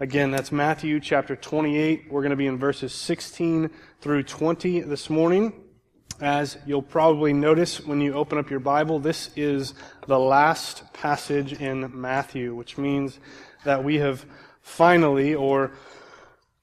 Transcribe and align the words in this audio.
Again, 0.00 0.30
that's 0.30 0.52
Matthew 0.52 1.00
chapter 1.00 1.34
28. 1.34 2.06
We're 2.08 2.20
going 2.20 2.30
to 2.30 2.36
be 2.36 2.46
in 2.46 2.56
verses 2.56 2.94
16 2.94 3.68
through 4.00 4.22
20 4.22 4.82
this 4.82 5.10
morning. 5.10 5.52
As 6.20 6.56
you'll 6.64 6.82
probably 6.82 7.32
notice 7.32 7.84
when 7.84 8.00
you 8.00 8.14
open 8.14 8.38
up 8.38 8.48
your 8.48 8.60
Bible, 8.60 9.00
this 9.00 9.30
is 9.34 9.74
the 10.06 10.16
last 10.16 10.92
passage 10.92 11.52
in 11.52 12.00
Matthew, 12.00 12.54
which 12.54 12.78
means 12.78 13.18
that 13.64 13.82
we 13.82 13.96
have 13.96 14.24
finally, 14.60 15.34
or 15.34 15.72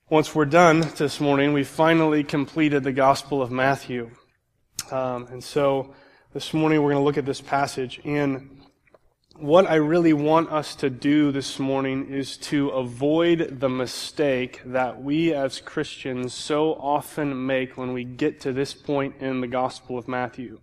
once 0.10 0.34
we're 0.34 0.46
done 0.46 0.80
this 0.96 1.20
morning, 1.20 1.52
we 1.52 1.66
finally 1.66 2.24
completed 2.24 2.86
the 2.86 2.94
Gospel 2.94 3.42
of 3.42 3.52
Matthew. 3.52 4.12
Um, 4.92 5.28
and 5.28 5.44
so 5.44 5.94
this 6.32 6.54
morning 6.54 6.82
we're 6.82 6.92
going 6.92 7.02
to 7.02 7.06
look 7.06 7.18
at 7.18 7.26
this 7.26 7.42
passage. 7.42 8.00
And 8.06 8.55
what 9.38 9.70
I 9.70 9.76
really 9.76 10.14
want 10.14 10.50
us 10.50 10.76
to 10.76 10.90
do 10.90 11.32
this 11.32 11.60
morning 11.60 12.10
is 12.10 12.38
to 12.38 12.70
avoid 12.70 13.60
the 13.60 13.68
mistake 13.68 14.62
that 14.66 15.04
we 15.04 15.34
as 15.34 15.60
Christians 15.60 16.34
so 16.34 16.74
often 16.76 17.46
make 17.46 17.78
when 17.78 17.92
we 17.92 18.06
get 18.06 18.40
to 18.42 18.54
this 18.54 18.74
point 18.74 19.16
in 19.20 19.42
the 19.42 19.48
Gospel 19.48 19.98
of 19.98 20.08
Matthew. 20.08 20.62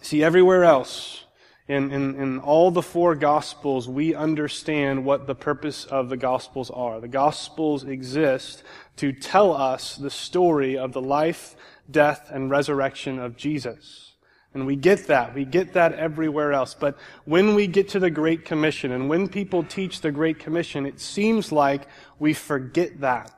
See, 0.00 0.22
everywhere 0.22 0.62
else, 0.62 1.24
in, 1.66 1.90
in, 1.90 2.14
in 2.14 2.38
all 2.38 2.70
the 2.70 2.82
four 2.82 3.16
Gospels, 3.16 3.88
we 3.88 4.14
understand 4.14 5.04
what 5.04 5.26
the 5.26 5.34
purpose 5.34 5.84
of 5.84 6.08
the 6.08 6.16
Gospels 6.16 6.70
are. 6.70 7.00
The 7.00 7.08
Gospels 7.08 7.82
exist 7.82 8.62
to 8.96 9.12
tell 9.12 9.52
us 9.52 9.96
the 9.96 10.10
story 10.10 10.78
of 10.78 10.92
the 10.92 11.02
life, 11.02 11.56
death, 11.90 12.30
and 12.30 12.48
resurrection 12.48 13.18
of 13.18 13.36
Jesus. 13.36 14.09
And 14.52 14.66
we 14.66 14.74
get 14.74 15.06
that. 15.06 15.34
We 15.34 15.44
get 15.44 15.74
that 15.74 15.92
everywhere 15.94 16.52
else. 16.52 16.74
But 16.74 16.98
when 17.24 17.54
we 17.54 17.66
get 17.66 17.88
to 17.90 18.00
the 18.00 18.10
Great 18.10 18.44
Commission 18.44 18.90
and 18.90 19.08
when 19.08 19.28
people 19.28 19.62
teach 19.62 20.00
the 20.00 20.10
Great 20.10 20.38
Commission, 20.40 20.86
it 20.86 21.00
seems 21.00 21.52
like 21.52 21.86
we 22.18 22.34
forget 22.34 23.00
that. 23.00 23.32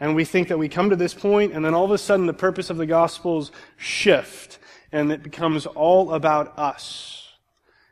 And 0.00 0.16
we 0.16 0.24
think 0.24 0.48
that 0.48 0.58
we 0.58 0.68
come 0.68 0.90
to 0.90 0.96
this 0.96 1.14
point 1.14 1.52
and 1.52 1.64
then 1.64 1.74
all 1.74 1.84
of 1.84 1.90
a 1.90 1.98
sudden 1.98 2.26
the 2.26 2.32
purpose 2.32 2.70
of 2.70 2.78
the 2.78 2.86
Gospels 2.86 3.52
shift 3.76 4.58
and 4.92 5.12
it 5.12 5.22
becomes 5.22 5.66
all 5.66 6.14
about 6.14 6.58
us. 6.58 7.28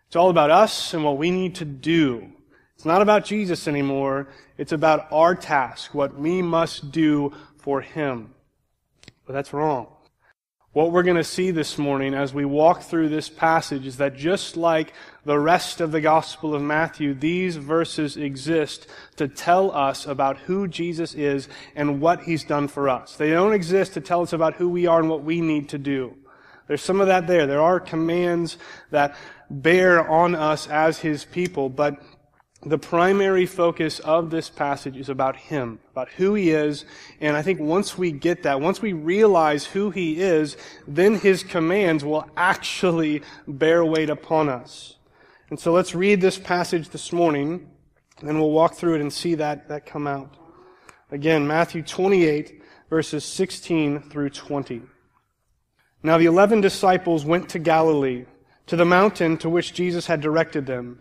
It's 0.09 0.17
all 0.17 0.31
about 0.31 0.51
us 0.51 0.95
and 0.95 1.05
what 1.05 1.19
we 1.19 1.31
need 1.31 1.55
to 1.57 1.65
do. 1.65 2.33
It's 2.75 2.85
not 2.85 3.03
about 3.03 3.25
Jesus 3.25 3.69
anymore. 3.69 4.29
It's 4.57 4.73
about 4.73 5.07
our 5.13 5.35
task, 5.35 5.95
what 5.95 6.19
we 6.19 6.43
must 6.43 6.91
do 6.91 7.33
for 7.59 7.81
Him. 7.83 8.35
But 9.27 9.35
that's 9.35 9.53
wrong. 9.53 9.89
What 10.75 10.93
we're 10.93 11.03
going 11.03 11.17
to 11.17 11.25
see 11.25 11.51
this 11.51 11.79
morning 11.79 12.13
as 12.13 12.35
we 12.35 12.45
walk 12.45 12.83
through 12.83 13.09
this 13.09 13.31
passage 13.31 13.87
is 13.87 13.97
that 13.97 14.15
just 14.15 14.55
like 14.55 14.93
the 15.25 15.39
rest 15.39 15.81
of 15.81 15.93
the 15.93 16.01
Gospel 16.03 16.55
of 16.55 16.61
Matthew, 16.61 17.15
these 17.15 17.57
verses 17.57 18.19
exist 18.19 18.87
to 19.17 19.29
tell 19.29 19.71
us 19.71 20.07
about 20.07 20.37
who 20.37 20.69
Jesus 20.69 21.15
is 21.15 21.49
and 21.75 22.03
what 22.03 22.25
he's 22.25 22.45
done 22.45 22.69
for 22.69 22.91
us. 22.91 23.17
They 23.17 23.31
don't 23.31 23.55
exist 23.55 23.95
to 23.95 24.03
tell 24.03 24.21
us 24.21 24.35
about 24.35 24.57
who 24.57 24.69
we 24.69 24.87
are 24.87 25.01
and 25.01 25.09
what 25.09 25.25
we 25.25 25.41
need 25.41 25.71
to 25.71 25.79
do. 25.79 26.15
There's 26.67 26.83
some 26.83 27.01
of 27.01 27.07
that 27.07 27.27
there. 27.27 27.47
There 27.47 27.63
are 27.63 27.81
commands 27.81 28.59
that 28.91 29.17
bear 29.49 30.07
on 30.07 30.35
us 30.35 30.69
as 30.69 30.99
his 30.99 31.25
people, 31.25 31.71
but 31.71 31.99
the 32.63 32.79
primary 32.79 33.47
focus 33.47 34.01
of 34.01 34.31
this 34.31 34.51
passage 34.51 34.97
is 34.97 35.09
about 35.09 35.37
Him, 35.37 35.79
about 35.93 36.09
who 36.11 36.35
He 36.35 36.51
is. 36.51 36.85
And 37.21 37.37
I 37.37 37.43
think 37.43 37.61
once 37.61 37.97
we 37.97 38.11
get 38.11 38.43
that, 38.43 38.61
once 38.61 38.83
we 38.83 38.93
realize 38.93 39.65
who 39.65 39.91
He 39.91 40.21
is, 40.21 40.57
then 40.87 41.15
His 41.15 41.45
commands 41.45 42.05
will 42.05 42.29
actually 42.37 43.23
bear 43.47 43.85
weight 43.85 44.11
upon 44.11 44.49
us. 44.49 44.97
And 45.51 45.59
so 45.59 45.73
let's 45.73 45.95
read 45.95 46.21
this 46.21 46.39
passage 46.39 46.89
this 46.89 47.13
morning, 47.13 47.71
and 48.21 48.39
we'll 48.39 48.51
walk 48.51 48.75
through 48.75 48.97
it 48.97 49.01
and 49.01 49.13
see 49.13 49.37
that, 49.37 49.69
that 49.69 49.87
come 49.87 50.07
out. 50.07 50.37
Again, 51.11 51.47
Matthew 51.47 51.83
28, 51.83 52.61
verses 52.91 53.25
16 53.25 54.11
through 54.11 54.31
20. 54.31 54.83
Now 56.03 56.19
the 56.19 56.27
eleven 56.27 56.61
disciples 56.61 57.25
went 57.25 57.49
to 57.51 57.59
Galilee, 57.59 58.27
to 58.67 58.77
the 58.77 58.85
mountain 58.85 59.37
to 59.39 59.49
which 59.49 59.73
Jesus 59.73 60.07
had 60.07 60.21
directed 60.21 60.67
them. 60.67 61.01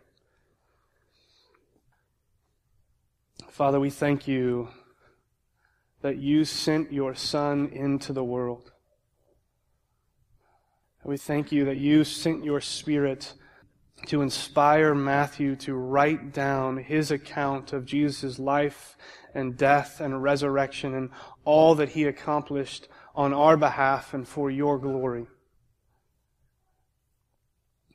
Father, 3.61 3.79
we 3.79 3.91
thank 3.91 4.27
you 4.27 4.69
that 6.01 6.17
you 6.17 6.45
sent 6.45 6.91
your 6.91 7.13
Son 7.13 7.67
into 7.67 8.11
the 8.11 8.23
world. 8.23 8.71
We 11.03 11.15
thank 11.15 11.51
you 11.51 11.65
that 11.65 11.77
you 11.77 12.03
sent 12.03 12.43
your 12.43 12.59
Spirit 12.59 13.35
to 14.07 14.23
inspire 14.23 14.95
Matthew 14.95 15.55
to 15.57 15.75
write 15.75 16.33
down 16.33 16.77
his 16.77 17.11
account 17.11 17.71
of 17.71 17.85
Jesus' 17.85 18.39
life 18.39 18.97
and 19.35 19.55
death 19.55 20.01
and 20.01 20.23
resurrection 20.23 20.95
and 20.95 21.11
all 21.45 21.75
that 21.75 21.89
he 21.89 22.05
accomplished 22.05 22.87
on 23.13 23.31
our 23.31 23.57
behalf 23.57 24.15
and 24.15 24.27
for 24.27 24.49
your 24.49 24.79
glory. 24.79 25.27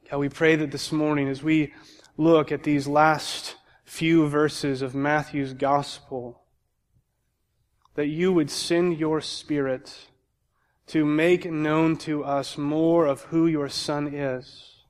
God, 0.09 0.19
we 0.19 0.29
pray 0.29 0.55
that 0.55 0.71
this 0.71 0.93
morning 0.93 1.27
as 1.27 1.43
we 1.43 1.75
look 2.17 2.53
at 2.53 2.63
these 2.63 2.87
last 2.87 3.57
few 3.87 4.29
verses 4.29 4.83
of 4.83 4.95
Matthew's 4.95 5.55
gospel, 5.55 6.43
that 7.95 8.09
you 8.09 8.33
would 8.33 8.51
send 8.51 8.99
your 8.99 9.21
Spirit 9.21 10.09
to 10.89 11.05
make 11.05 11.51
known 11.51 11.97
to 11.97 12.23
us 12.23 12.59
more 12.59 13.07
of 13.07 13.23
who 13.23 13.47
your 13.47 13.69
Son 13.69 14.13
is, 14.13 14.83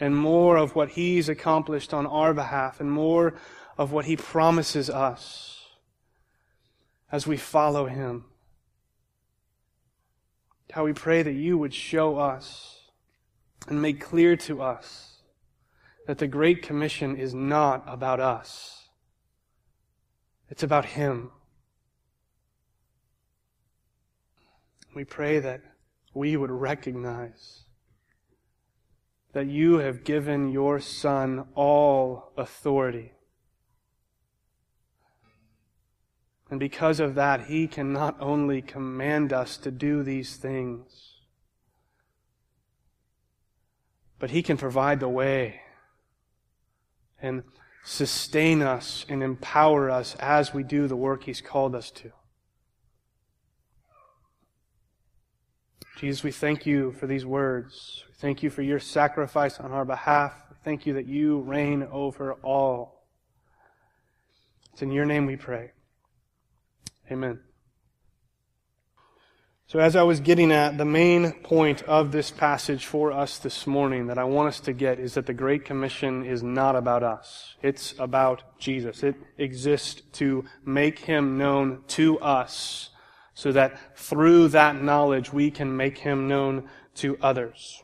and 0.00 0.16
more 0.16 0.56
of 0.56 0.74
what 0.74 0.90
He's 0.90 1.28
accomplished 1.28 1.92
on 1.92 2.06
our 2.06 2.32
behalf, 2.32 2.80
and 2.80 2.90
more 2.90 3.34
of 3.76 3.92
what 3.92 4.06
He 4.06 4.16
promises 4.16 4.88
us 4.88 5.66
as 7.10 7.26
we 7.26 7.36
follow 7.36 7.86
Him. 7.86 8.24
How 10.72 10.84
we 10.84 10.92
pray 10.94 11.22
that 11.22 11.32
you 11.32 11.58
would 11.58 11.74
show 11.74 12.16
us 12.16 12.88
and 13.68 13.82
make 13.82 14.00
clear 14.00 14.36
to 14.36 14.62
us 14.62 15.11
that 16.06 16.18
the 16.18 16.26
Great 16.26 16.62
Commission 16.62 17.16
is 17.16 17.32
not 17.32 17.84
about 17.86 18.20
us. 18.20 18.88
It's 20.48 20.62
about 20.62 20.84
Him. 20.84 21.30
We 24.94 25.04
pray 25.04 25.38
that 25.38 25.62
we 26.12 26.36
would 26.36 26.50
recognize 26.50 27.64
that 29.32 29.46
you 29.46 29.78
have 29.78 30.04
given 30.04 30.50
your 30.50 30.78
Son 30.78 31.46
all 31.54 32.32
authority. 32.36 33.12
And 36.50 36.60
because 36.60 37.00
of 37.00 37.14
that, 37.14 37.46
He 37.46 37.66
can 37.66 37.94
not 37.94 38.16
only 38.20 38.60
command 38.60 39.32
us 39.32 39.56
to 39.58 39.70
do 39.70 40.02
these 40.02 40.36
things, 40.36 41.14
but 44.18 44.30
He 44.30 44.42
can 44.42 44.58
provide 44.58 45.00
the 45.00 45.08
way 45.08 45.62
and 47.22 47.42
sustain 47.84 48.60
us 48.60 49.06
and 49.08 49.22
empower 49.22 49.88
us 49.90 50.14
as 50.16 50.52
we 50.52 50.62
do 50.62 50.86
the 50.86 50.96
work 50.96 51.24
He's 51.24 51.40
called 51.40 51.74
us 51.74 51.90
to. 51.92 52.12
Jesus, 55.96 56.24
we 56.24 56.32
thank 56.32 56.66
you 56.66 56.92
for 56.92 57.06
these 57.06 57.24
words. 57.24 58.04
We 58.08 58.14
thank 58.14 58.42
you 58.42 58.50
for 58.50 58.62
your 58.62 58.80
sacrifice 58.80 59.60
on 59.60 59.70
our 59.70 59.84
behalf. 59.84 60.34
We 60.50 60.56
thank 60.64 60.84
you 60.84 60.94
that 60.94 61.06
you 61.06 61.40
reign 61.40 61.86
over 61.92 62.34
all. 62.42 63.06
It's 64.72 64.82
in 64.82 64.90
your 64.90 65.04
name 65.04 65.26
we 65.26 65.36
pray. 65.36 65.70
Amen. 67.10 67.51
So, 69.72 69.78
as 69.78 69.96
I 69.96 70.02
was 70.02 70.20
getting 70.20 70.52
at, 70.52 70.76
the 70.76 70.84
main 70.84 71.32
point 71.32 71.80
of 71.84 72.12
this 72.12 72.30
passage 72.30 72.84
for 72.84 73.10
us 73.10 73.38
this 73.38 73.66
morning 73.66 74.08
that 74.08 74.18
I 74.18 74.24
want 74.24 74.48
us 74.48 74.60
to 74.60 74.74
get 74.74 75.00
is 75.00 75.14
that 75.14 75.24
the 75.24 75.32
Great 75.32 75.64
Commission 75.64 76.26
is 76.26 76.42
not 76.42 76.76
about 76.76 77.02
us. 77.02 77.54
It's 77.62 77.94
about 77.98 78.42
Jesus. 78.58 79.02
It 79.02 79.14
exists 79.38 80.02
to 80.18 80.44
make 80.66 80.98
Him 80.98 81.38
known 81.38 81.84
to 81.88 82.18
us 82.18 82.90
so 83.32 83.50
that 83.52 83.98
through 83.98 84.48
that 84.48 84.82
knowledge 84.82 85.32
we 85.32 85.50
can 85.50 85.74
make 85.74 85.96
Him 85.96 86.28
known 86.28 86.68
to 86.96 87.16
others. 87.22 87.82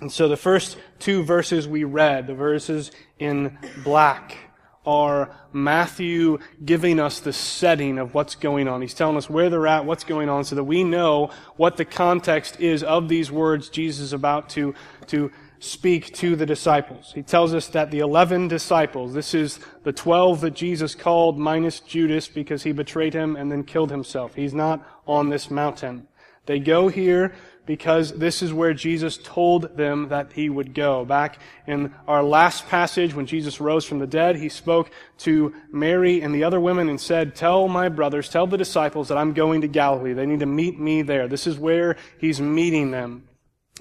And 0.00 0.12
so 0.12 0.28
the 0.28 0.36
first 0.36 0.78
two 1.00 1.24
verses 1.24 1.66
we 1.66 1.82
read, 1.82 2.28
the 2.28 2.34
verses 2.34 2.92
in 3.18 3.58
black, 3.82 4.36
are 4.84 5.34
Matthew 5.52 6.38
giving 6.64 6.98
us 6.98 7.20
the 7.20 7.32
setting 7.32 7.98
of 7.98 8.14
what's 8.14 8.34
going 8.34 8.68
on. 8.68 8.82
He's 8.82 8.94
telling 8.94 9.16
us 9.16 9.30
where 9.30 9.48
they're 9.48 9.66
at, 9.66 9.84
what's 9.84 10.04
going 10.04 10.28
on, 10.28 10.44
so 10.44 10.56
that 10.56 10.64
we 10.64 10.82
know 10.82 11.30
what 11.56 11.76
the 11.76 11.84
context 11.84 12.60
is 12.60 12.82
of 12.82 13.08
these 13.08 13.30
words 13.30 13.68
Jesus 13.68 14.06
is 14.06 14.12
about 14.12 14.48
to, 14.50 14.74
to 15.08 15.30
speak 15.60 16.12
to 16.14 16.34
the 16.34 16.46
disciples. 16.46 17.12
He 17.14 17.22
tells 17.22 17.54
us 17.54 17.68
that 17.68 17.92
the 17.92 18.00
11 18.00 18.48
disciples, 18.48 19.14
this 19.14 19.32
is 19.32 19.60
the 19.84 19.92
12 19.92 20.40
that 20.40 20.54
Jesus 20.54 20.96
called 20.96 21.38
minus 21.38 21.78
Judas 21.78 22.26
because 22.26 22.64
he 22.64 22.72
betrayed 22.72 23.14
him 23.14 23.36
and 23.36 23.52
then 23.52 23.62
killed 23.62 23.90
himself. 23.90 24.34
He's 24.34 24.54
not 24.54 24.84
on 25.06 25.28
this 25.28 25.50
mountain. 25.50 26.08
They 26.46 26.58
go 26.58 26.88
here 26.88 27.34
because 27.64 28.12
this 28.12 28.42
is 28.42 28.52
where 28.52 28.74
Jesus 28.74 29.16
told 29.16 29.76
them 29.76 30.08
that 30.08 30.32
he 30.32 30.48
would 30.48 30.74
go. 30.74 31.04
Back 31.04 31.38
in 31.66 31.94
our 32.08 32.22
last 32.22 32.68
passage, 32.68 33.14
when 33.14 33.26
Jesus 33.26 33.60
rose 33.60 33.84
from 33.84 34.00
the 34.00 34.06
dead, 34.06 34.36
he 34.36 34.48
spoke 34.48 34.90
to 35.18 35.54
Mary 35.70 36.22
and 36.22 36.34
the 36.34 36.44
other 36.44 36.58
women 36.58 36.88
and 36.88 37.00
said, 37.00 37.36
Tell 37.36 37.68
my 37.68 37.88
brothers, 37.88 38.28
tell 38.28 38.46
the 38.46 38.58
disciples 38.58 39.08
that 39.08 39.18
I'm 39.18 39.32
going 39.32 39.60
to 39.60 39.68
Galilee. 39.68 40.12
They 40.12 40.26
need 40.26 40.40
to 40.40 40.46
meet 40.46 40.78
me 40.78 41.02
there. 41.02 41.28
This 41.28 41.46
is 41.46 41.58
where 41.58 41.96
he's 42.18 42.40
meeting 42.40 42.90
them. 42.90 43.28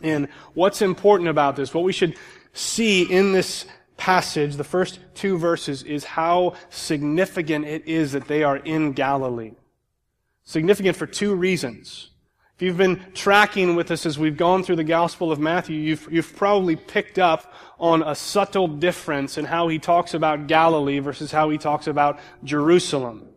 And 0.04 0.28
what's 0.54 0.82
important 0.82 1.30
about 1.30 1.56
this, 1.56 1.74
what 1.74 1.84
we 1.84 1.94
should 1.94 2.16
see 2.54 3.04
in 3.04 3.32
this 3.32 3.66
passage, 3.98 4.56
the 4.56 4.64
first 4.64 5.00
two 5.16 5.38
verses, 5.38 5.84
is 5.84 6.04
how 6.04 6.54
significant 6.70 7.66
it 7.66 7.88
is 7.88 8.12
that 8.12 8.28
they 8.28 8.44
are 8.44 8.58
in 8.58 8.94
Galilee. 8.94 9.54
Significant 10.44 10.98
for 10.98 11.08
two 11.08 11.34
reasons. 11.34 12.11
If 12.62 12.66
you've 12.66 12.78
been 12.78 13.04
tracking 13.16 13.76
with 13.76 13.90
us 13.90 14.06
as 14.06 14.20
we've 14.20 14.38
gone 14.38 14.62
through 14.62 14.76
the 14.76 14.84
Gospel 14.84 15.32
of 15.32 15.40
Matthew, 15.40 15.78
you've, 15.78 16.08
you've 16.12 16.36
probably 16.36 16.76
picked 16.76 17.18
up 17.18 17.52
on 17.80 18.04
a 18.04 18.14
subtle 18.14 18.68
difference 18.68 19.40
in 19.40 19.46
how 19.46 19.68
he 19.68 19.80
talks 19.80 20.14
about 20.14 20.46
Galilee 20.46 21.00
versus 21.00 21.32
how 21.32 21.50
he 21.50 21.58
talks 21.58 21.88
about 21.88 22.20
Jerusalem. 22.44 23.30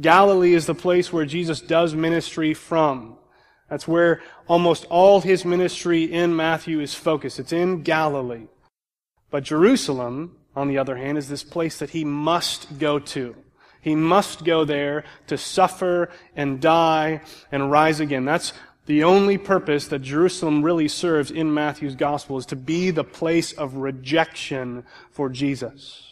Galilee 0.00 0.54
is 0.54 0.66
the 0.66 0.74
place 0.74 1.12
where 1.12 1.24
Jesus 1.24 1.60
does 1.60 1.94
ministry 1.94 2.54
from. 2.54 3.18
That's 3.70 3.86
where 3.86 4.20
almost 4.48 4.84
all 4.86 5.20
his 5.20 5.44
ministry 5.44 6.02
in 6.02 6.34
Matthew 6.34 6.80
is 6.80 6.92
focused. 6.92 7.38
It's 7.38 7.52
in 7.52 7.82
Galilee. 7.82 8.48
But 9.30 9.44
Jerusalem, 9.44 10.38
on 10.56 10.66
the 10.66 10.78
other 10.78 10.96
hand, 10.96 11.18
is 11.18 11.28
this 11.28 11.44
place 11.44 11.78
that 11.78 11.90
he 11.90 12.04
must 12.04 12.80
go 12.80 12.98
to. 12.98 13.36
He 13.80 13.96
must 13.96 14.44
go 14.44 14.64
there 14.64 15.04
to 15.26 15.36
suffer 15.36 16.08
and 16.36 16.60
die 16.60 17.20
and 17.50 17.70
rise 17.70 17.98
again. 17.98 18.24
That's 18.24 18.52
the 18.86 19.04
only 19.04 19.38
purpose 19.38 19.86
that 19.88 20.00
Jerusalem 20.00 20.62
really 20.62 20.88
serves 20.88 21.30
in 21.30 21.54
Matthew's 21.54 21.94
gospel 21.94 22.38
is 22.38 22.46
to 22.46 22.56
be 22.56 22.90
the 22.90 23.04
place 23.04 23.52
of 23.52 23.76
rejection 23.76 24.84
for 25.10 25.28
Jesus. 25.28 26.08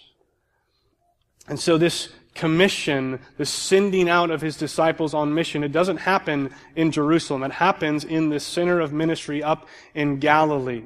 And 1.48 1.58
so 1.58 1.78
this 1.78 2.10
commission, 2.34 3.18
the 3.38 3.44
sending 3.44 4.08
out 4.08 4.30
of 4.30 4.40
his 4.40 4.56
disciples 4.56 5.14
on 5.14 5.34
mission, 5.34 5.64
it 5.64 5.72
doesn't 5.72 5.96
happen 5.96 6.50
in 6.76 6.92
Jerusalem. 6.92 7.42
It 7.42 7.52
happens 7.52 8.04
in 8.04 8.28
the 8.28 8.38
center 8.38 8.78
of 8.78 8.92
ministry 8.92 9.42
up 9.42 9.66
in 9.94 10.18
Galilee. 10.20 10.84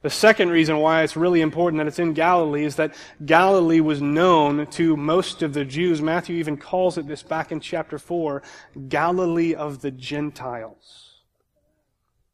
The 0.00 0.10
second 0.10 0.50
reason 0.50 0.78
why 0.78 1.02
it's 1.02 1.16
really 1.16 1.42
important 1.42 1.78
that 1.78 1.88
it's 1.88 1.98
in 1.98 2.14
Galilee 2.14 2.64
is 2.64 2.76
that 2.76 2.94
Galilee 3.26 3.80
was 3.80 4.00
known 4.00 4.66
to 4.68 4.96
most 4.96 5.42
of 5.42 5.52
the 5.52 5.64
Jews. 5.64 6.00
Matthew 6.00 6.36
even 6.36 6.56
calls 6.56 6.96
it 6.96 7.06
this 7.06 7.22
back 7.22 7.52
in 7.52 7.60
chapter 7.60 7.98
4, 7.98 8.42
Galilee 8.88 9.54
of 9.54 9.82
the 9.82 9.90
Gentiles. 9.90 11.07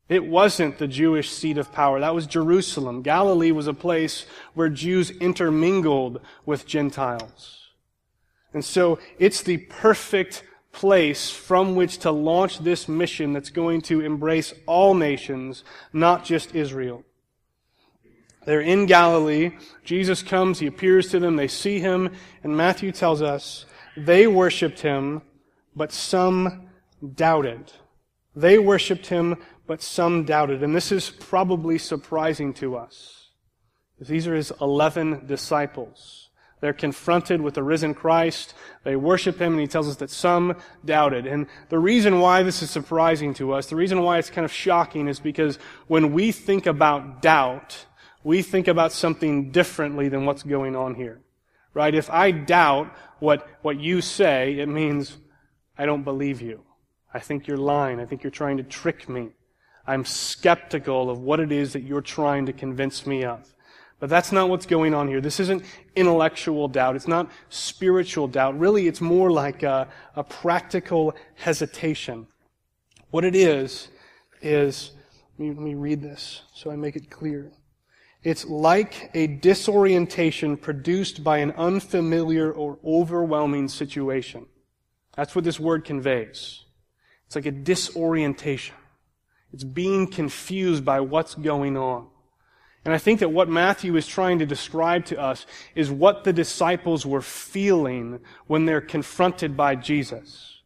It 0.08 0.26
wasn't 0.26 0.78
the 0.78 0.86
Jewish 0.86 1.30
seat 1.30 1.56
of 1.56 1.72
power. 1.72 2.00
That 2.00 2.14
was 2.14 2.26
Jerusalem. 2.26 3.02
Galilee 3.02 3.52
was 3.52 3.66
a 3.66 3.74
place 3.74 4.26
where 4.52 4.68
Jews 4.68 5.10
intermingled 5.10 6.20
with 6.44 6.66
Gentiles. 6.66 7.70
And 8.52 8.64
so 8.64 8.98
it's 9.18 9.42
the 9.42 9.56
perfect 9.56 10.44
place 10.72 11.30
from 11.30 11.74
which 11.74 11.98
to 11.98 12.10
launch 12.10 12.58
this 12.58 12.88
mission 12.88 13.32
that's 13.32 13.50
going 13.50 13.80
to 13.80 14.00
embrace 14.00 14.52
all 14.66 14.92
nations, 14.92 15.64
not 15.92 16.24
just 16.24 16.54
Israel. 16.54 17.04
They're 18.44 18.60
in 18.60 18.86
Galilee. 18.86 19.52
Jesus 19.84 20.22
comes, 20.22 20.58
he 20.58 20.66
appears 20.66 21.08
to 21.10 21.18
them, 21.18 21.36
they 21.36 21.48
see 21.48 21.78
him, 21.78 22.10
and 22.42 22.56
Matthew 22.56 22.92
tells 22.92 23.22
us 23.22 23.64
they 23.96 24.26
worshiped 24.26 24.80
him, 24.80 25.22
but 25.74 25.92
some 25.92 26.68
doubted. 27.14 27.72
They 28.36 28.58
worshiped 28.58 29.06
him, 29.06 29.36
but 29.66 29.82
some 29.82 30.24
doubted. 30.24 30.62
And 30.62 30.74
this 30.74 30.92
is 30.92 31.10
probably 31.10 31.78
surprising 31.78 32.52
to 32.54 32.76
us. 32.76 33.28
These 34.00 34.26
are 34.26 34.34
his 34.34 34.52
11 34.60 35.26
disciples. 35.26 36.24
They're 36.60 36.72
confronted 36.72 37.40
with 37.40 37.54
the 37.54 37.62
risen 37.62 37.94
Christ. 37.94 38.54
They 38.84 38.96
worship 38.96 39.38
him, 39.38 39.52
and 39.52 39.60
he 39.60 39.66
tells 39.66 39.88
us 39.88 39.96
that 39.96 40.10
some 40.10 40.56
doubted. 40.84 41.26
And 41.26 41.46
the 41.68 41.78
reason 41.78 42.20
why 42.20 42.42
this 42.42 42.62
is 42.62 42.70
surprising 42.70 43.34
to 43.34 43.52
us, 43.52 43.66
the 43.66 43.76
reason 43.76 44.02
why 44.02 44.18
it's 44.18 44.30
kind 44.30 44.44
of 44.44 44.52
shocking, 44.52 45.06
is 45.06 45.20
because 45.20 45.58
when 45.88 46.12
we 46.12 46.32
think 46.32 46.66
about 46.66 47.20
doubt, 47.20 47.84
we 48.22 48.40
think 48.40 48.66
about 48.66 48.92
something 48.92 49.50
differently 49.50 50.08
than 50.08 50.24
what's 50.24 50.42
going 50.42 50.74
on 50.74 50.94
here. 50.94 51.20
Right? 51.74 51.94
If 51.94 52.08
I 52.08 52.30
doubt 52.30 52.94
what, 53.18 53.46
what 53.62 53.78
you 53.78 54.00
say, 54.00 54.58
it 54.58 54.68
means 54.68 55.18
I 55.76 55.86
don't 55.86 56.02
believe 56.02 56.40
you. 56.40 56.62
I 57.12 57.18
think 57.18 57.46
you're 57.46 57.56
lying. 57.58 58.00
I 58.00 58.06
think 58.06 58.22
you're 58.22 58.30
trying 58.30 58.56
to 58.56 58.62
trick 58.62 59.08
me. 59.08 59.30
I'm 59.86 60.04
skeptical 60.04 61.10
of 61.10 61.18
what 61.18 61.40
it 61.40 61.52
is 61.52 61.72
that 61.74 61.82
you're 61.82 62.00
trying 62.00 62.46
to 62.46 62.52
convince 62.52 63.06
me 63.06 63.24
of. 63.24 63.54
But 64.00 64.10
that's 64.10 64.32
not 64.32 64.48
what's 64.48 64.66
going 64.66 64.92
on 64.92 65.08
here. 65.08 65.20
This 65.20 65.40
isn't 65.40 65.64
intellectual 65.94 66.68
doubt. 66.68 66.96
It's 66.96 67.08
not 67.08 67.30
spiritual 67.48 68.28
doubt. 68.28 68.58
Really, 68.58 68.88
it's 68.88 69.00
more 69.00 69.30
like 69.30 69.62
a, 69.62 69.88
a 70.16 70.24
practical 70.24 71.14
hesitation. 71.34 72.26
What 73.10 73.24
it 73.24 73.36
is, 73.36 73.88
is, 74.44 74.92
let 75.38 75.48
me, 75.48 75.54
let 75.54 75.62
me 75.62 75.74
read 75.74 76.02
this 76.02 76.42
so 76.54 76.70
I 76.70 76.76
make 76.76 76.96
it 76.96 77.10
clear. 77.10 77.50
It's 78.22 78.44
like 78.46 79.10
a 79.14 79.26
disorientation 79.26 80.56
produced 80.56 81.24
by 81.24 81.38
an 81.38 81.52
unfamiliar 81.52 82.50
or 82.50 82.78
overwhelming 82.84 83.68
situation. 83.68 84.46
That's 85.16 85.34
what 85.34 85.44
this 85.44 85.60
word 85.60 85.84
conveys. 85.84 86.64
It's 87.26 87.36
like 87.36 87.46
a 87.46 87.50
disorientation. 87.50 88.76
It's 89.54 89.62
being 89.62 90.08
confused 90.08 90.84
by 90.84 90.98
what's 90.98 91.36
going 91.36 91.76
on. 91.76 92.08
And 92.84 92.92
I 92.92 92.98
think 92.98 93.20
that 93.20 93.28
what 93.28 93.48
Matthew 93.48 93.94
is 93.94 94.04
trying 94.04 94.40
to 94.40 94.46
describe 94.46 95.04
to 95.06 95.20
us 95.20 95.46
is 95.76 95.92
what 95.92 96.24
the 96.24 96.32
disciples 96.32 97.06
were 97.06 97.22
feeling 97.22 98.18
when 98.48 98.66
they're 98.66 98.80
confronted 98.80 99.56
by 99.56 99.76
Jesus. 99.76 100.60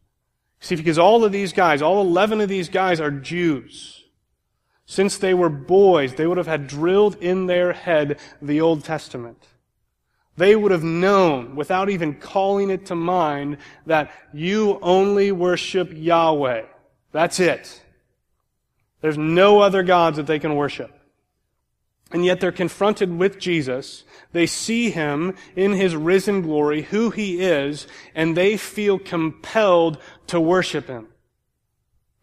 See, 0.59 0.75
because 0.75 0.97
all 0.97 1.23
of 1.23 1.31
these 1.31 1.53
guys, 1.53 1.83
all 1.83 2.01
11 2.01 2.41
of 2.41 2.49
these 2.49 2.67
guys 2.67 2.99
are 2.99 3.11
Jews. 3.11 4.05
Since 4.87 5.19
they 5.19 5.35
were 5.35 5.49
boys, 5.49 6.15
they 6.15 6.25
would 6.25 6.39
have 6.39 6.47
had 6.47 6.65
drilled 6.65 7.15
in 7.21 7.45
their 7.45 7.73
head 7.73 8.19
the 8.41 8.59
Old 8.59 8.83
Testament. 8.83 9.45
They 10.35 10.55
would 10.55 10.71
have 10.71 10.83
known, 10.83 11.55
without 11.55 11.91
even 11.91 12.15
calling 12.15 12.71
it 12.71 12.87
to 12.87 12.95
mind, 12.95 13.57
that 13.85 14.11
you 14.33 14.79
only 14.81 15.31
worship 15.31 15.91
Yahweh. 15.93 16.63
That's 17.11 17.39
it. 17.39 17.83
There's 19.01 19.17
no 19.17 19.59
other 19.59 19.83
gods 19.83 20.17
that 20.17 20.27
they 20.27 20.39
can 20.39 20.55
worship. 20.55 20.91
And 22.11 22.25
yet 22.25 22.39
they're 22.39 22.51
confronted 22.51 23.17
with 23.17 23.39
Jesus. 23.39 24.03
They 24.31 24.47
see 24.47 24.89
him 24.89 25.35
in 25.55 25.73
his 25.73 25.95
risen 25.95 26.41
glory, 26.41 26.83
who 26.83 27.11
he 27.11 27.41
is, 27.41 27.87
and 28.15 28.35
they 28.35 28.57
feel 28.57 28.97
compelled 28.97 29.99
to 30.27 30.41
worship 30.41 30.87
him. 30.87 31.07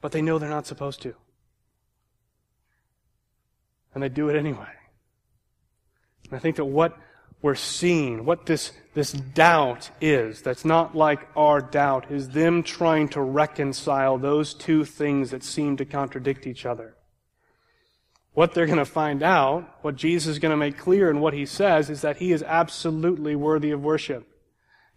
But 0.00 0.12
they 0.12 0.22
know 0.22 0.38
they're 0.38 0.48
not 0.48 0.66
supposed 0.66 1.02
to. 1.02 1.14
And 3.94 4.02
they 4.02 4.08
do 4.08 4.28
it 4.28 4.36
anyway. 4.36 4.66
And 6.24 6.36
I 6.36 6.38
think 6.40 6.56
that 6.56 6.64
what 6.64 6.98
we're 7.46 7.54
seeing, 7.54 8.24
what 8.24 8.46
this, 8.46 8.72
this 8.94 9.12
doubt 9.12 9.88
is, 10.00 10.42
that's 10.42 10.64
not 10.64 10.96
like 10.96 11.28
our 11.36 11.60
doubt, 11.60 12.10
is 12.10 12.30
them 12.30 12.64
trying 12.64 13.08
to 13.10 13.20
reconcile 13.20 14.18
those 14.18 14.52
two 14.52 14.84
things 14.84 15.30
that 15.30 15.44
seem 15.44 15.76
to 15.76 15.84
contradict 15.84 16.44
each 16.44 16.66
other. 16.66 16.96
What 18.32 18.52
they're 18.52 18.66
going 18.66 18.78
to 18.78 18.84
find 18.84 19.22
out, 19.22 19.78
what 19.82 19.94
Jesus 19.94 20.32
is 20.32 20.38
going 20.40 20.50
to 20.50 20.56
make 20.56 20.76
clear 20.76 21.08
in 21.08 21.20
what 21.20 21.34
he 21.34 21.46
says, 21.46 21.88
is 21.88 22.00
that 22.00 22.16
he 22.16 22.32
is 22.32 22.42
absolutely 22.42 23.36
worthy 23.36 23.70
of 23.70 23.80
worship. 23.80 24.26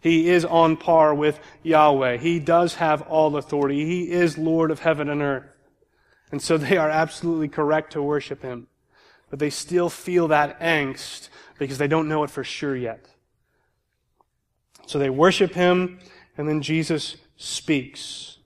He 0.00 0.28
is 0.28 0.44
on 0.44 0.76
par 0.76 1.14
with 1.14 1.38
Yahweh. 1.62 2.16
He 2.16 2.40
does 2.40 2.74
have 2.74 3.02
all 3.02 3.36
authority. 3.36 3.84
He 3.86 4.10
is 4.10 4.36
Lord 4.36 4.72
of 4.72 4.80
heaven 4.80 5.08
and 5.08 5.22
earth. 5.22 5.56
And 6.32 6.42
so 6.42 6.58
they 6.58 6.76
are 6.76 6.90
absolutely 6.90 7.46
correct 7.46 7.92
to 7.92 8.02
worship 8.02 8.42
him. 8.42 8.66
But 9.28 9.38
they 9.38 9.50
still 9.50 9.88
feel 9.88 10.26
that 10.26 10.58
angst 10.58 11.28
because 11.60 11.76
they 11.76 11.86
don't 11.86 12.08
know 12.08 12.24
it 12.24 12.30
for 12.30 12.42
sure 12.42 12.74
yet. 12.74 13.06
So 14.86 14.98
they 14.98 15.10
worship 15.10 15.52
him, 15.52 16.00
and 16.38 16.48
then 16.48 16.62
Jesus 16.62 17.18
speaks. 17.36 18.38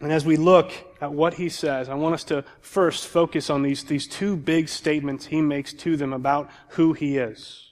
And 0.00 0.12
as 0.12 0.26
we 0.26 0.36
look 0.36 0.72
at 1.00 1.12
what 1.12 1.34
he 1.34 1.48
says, 1.48 1.88
I 1.88 1.94
want 1.94 2.14
us 2.14 2.24
to 2.24 2.44
first 2.60 3.06
focus 3.06 3.48
on 3.48 3.62
these, 3.62 3.84
these 3.84 4.08
two 4.08 4.36
big 4.36 4.68
statements 4.68 5.26
he 5.26 5.40
makes 5.40 5.72
to 5.74 5.96
them 5.96 6.12
about 6.12 6.50
who 6.70 6.94
he 6.94 7.16
is. 7.16 7.70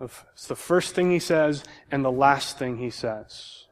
It's 0.00 0.48
the 0.48 0.56
first 0.56 0.96
thing 0.96 1.12
he 1.12 1.20
says 1.20 1.62
and 1.92 2.04
the 2.04 2.10
last 2.10 2.58
thing 2.58 2.78
he 2.78 2.90
says. 2.90 3.66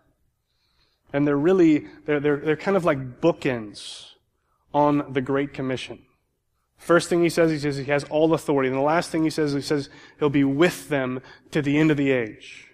And 1.12 1.26
they're 1.26 1.36
really, 1.36 1.88
they're, 2.06 2.20
they're, 2.20 2.36
they're 2.36 2.56
kind 2.56 2.76
of 2.76 2.84
like 2.84 3.20
bookends 3.20 4.12
on 4.72 5.12
the 5.12 5.20
Great 5.20 5.52
Commission. 5.52 6.04
First 6.82 7.08
thing 7.08 7.22
he 7.22 7.28
says, 7.28 7.52
he 7.52 7.60
says 7.60 7.76
he 7.76 7.84
has 7.84 8.02
all 8.04 8.34
authority. 8.34 8.68
And 8.68 8.76
the 8.76 8.82
last 8.82 9.10
thing 9.10 9.22
he 9.22 9.30
says, 9.30 9.52
he 9.52 9.60
says 9.60 9.88
he'll 10.18 10.30
be 10.30 10.42
with 10.42 10.88
them 10.88 11.22
to 11.52 11.62
the 11.62 11.78
end 11.78 11.92
of 11.92 11.96
the 11.96 12.10
age. 12.10 12.72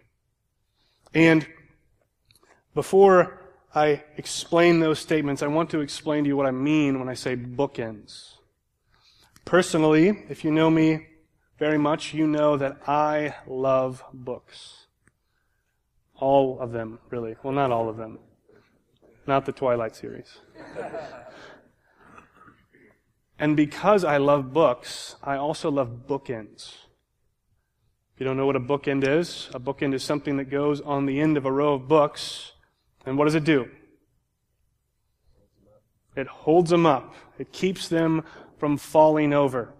And 1.13 1.47
before 2.75 3.39
I 3.75 4.03
explain 4.17 4.81
those 4.81 4.99
statements, 4.99 5.43
I 5.43 5.47
want 5.49 5.69
to 5.71 5.81
explain 5.81 6.25
to 6.25 6.29
you 6.29 6.39
what 6.39 6.47
I 6.47 6.53
mean 6.53 6.99
when 6.99 7.11
I 7.11 7.15
say 7.15 7.37
bookends. 7.37 8.37
Personally, 9.45 10.25
if 10.31 10.43
you 10.43 10.53
know 10.53 10.71
me 10.71 11.07
very 11.59 11.77
much, 11.77 12.15
you 12.15 12.27
know 12.27 12.57
that 12.57 12.89
I 12.89 13.35
love 13.47 14.03
books. 14.15 14.87
All 16.17 16.59
of 16.61 16.73
them, 16.73 16.99
really. 17.11 17.37
Well, 17.43 17.53
not 17.53 17.73
all 17.73 17.91
of 17.91 17.99
them. 17.99 18.21
Not 19.27 19.45
the 19.45 19.53
Twilight 19.53 19.95
series. 19.95 20.39
And 23.39 23.57
because 23.57 24.05
I 24.05 24.17
love 24.17 24.53
books, 24.53 25.17
I 25.23 25.37
also 25.37 25.71
love 25.71 26.07
bookends. 26.09 26.75
If 28.15 28.21
you 28.21 28.27
don't 28.27 28.37
know 28.37 28.47
what 28.47 28.57
a 28.57 28.61
bookend 28.61 29.07
is, 29.07 29.49
a 29.55 29.61
bookend 29.61 29.95
is 29.95 30.03
something 30.03 30.39
that 30.39 30.51
goes 30.51 30.81
on 30.81 31.07
the 31.07 31.21
end 31.21 31.37
of 31.37 31.47
a 31.47 31.53
row 31.53 31.75
of 31.75 31.87
books. 31.87 32.53
And 33.07 33.17
what 33.17 33.27
does 33.27 33.37
it 33.37 33.45
do? 33.45 33.69
It 36.17 36.27
holds 36.27 36.71
them 36.71 36.85
up. 36.85 37.15
It 37.39 37.53
keeps 37.53 37.87
them 37.87 38.25
from 38.59 38.77
falling 38.77 39.33
over. 39.33 39.73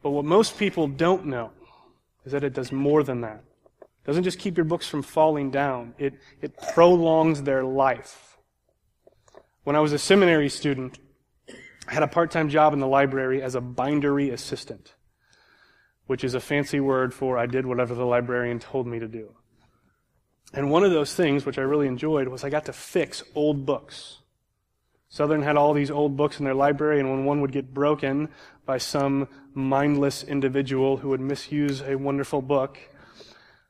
But 0.00 0.10
what 0.10 0.24
most 0.24 0.56
people 0.56 0.86
don't 0.86 1.26
know 1.26 1.50
is 2.24 2.30
that 2.30 2.44
it 2.44 2.52
does 2.52 2.70
more 2.70 3.02
than 3.02 3.20
that. 3.22 3.42
It 3.80 4.06
doesn't 4.06 4.22
just 4.22 4.38
keep 4.38 4.56
your 4.56 4.64
books 4.64 4.86
from 4.86 5.02
falling 5.02 5.50
down, 5.50 5.94
it, 5.98 6.14
it 6.40 6.56
prolongs 6.72 7.42
their 7.42 7.64
life. 7.64 8.36
When 9.64 9.74
I 9.74 9.80
was 9.80 9.92
a 9.92 9.98
seminary 9.98 10.48
student, 10.48 11.00
I 11.88 11.94
had 11.94 12.02
a 12.02 12.08
part 12.08 12.30
time 12.30 12.48
job 12.48 12.72
in 12.72 12.80
the 12.80 12.86
library 12.86 13.42
as 13.42 13.54
a 13.54 13.60
bindery 13.60 14.30
assistant, 14.30 14.94
which 16.06 16.24
is 16.24 16.34
a 16.34 16.40
fancy 16.40 16.80
word 16.80 17.12
for 17.12 17.36
I 17.38 17.46
did 17.46 17.66
whatever 17.66 17.94
the 17.94 18.04
librarian 18.04 18.58
told 18.58 18.86
me 18.86 18.98
to 18.98 19.08
do. 19.08 19.34
And 20.54 20.70
one 20.70 20.84
of 20.84 20.90
those 20.90 21.14
things, 21.14 21.46
which 21.46 21.58
I 21.58 21.62
really 21.62 21.86
enjoyed, 21.86 22.28
was 22.28 22.44
I 22.44 22.50
got 22.50 22.66
to 22.66 22.72
fix 22.72 23.22
old 23.34 23.64
books. 23.64 24.18
Southern 25.08 25.42
had 25.42 25.56
all 25.56 25.72
these 25.74 25.90
old 25.90 26.16
books 26.16 26.38
in 26.38 26.44
their 26.44 26.54
library, 26.54 27.00
and 27.00 27.10
when 27.10 27.24
one 27.24 27.40
would 27.40 27.52
get 27.52 27.74
broken 27.74 28.28
by 28.64 28.78
some 28.78 29.28
mindless 29.54 30.22
individual 30.24 30.98
who 30.98 31.08
would 31.10 31.20
misuse 31.20 31.82
a 31.82 31.96
wonderful 31.96 32.40
book, 32.42 32.78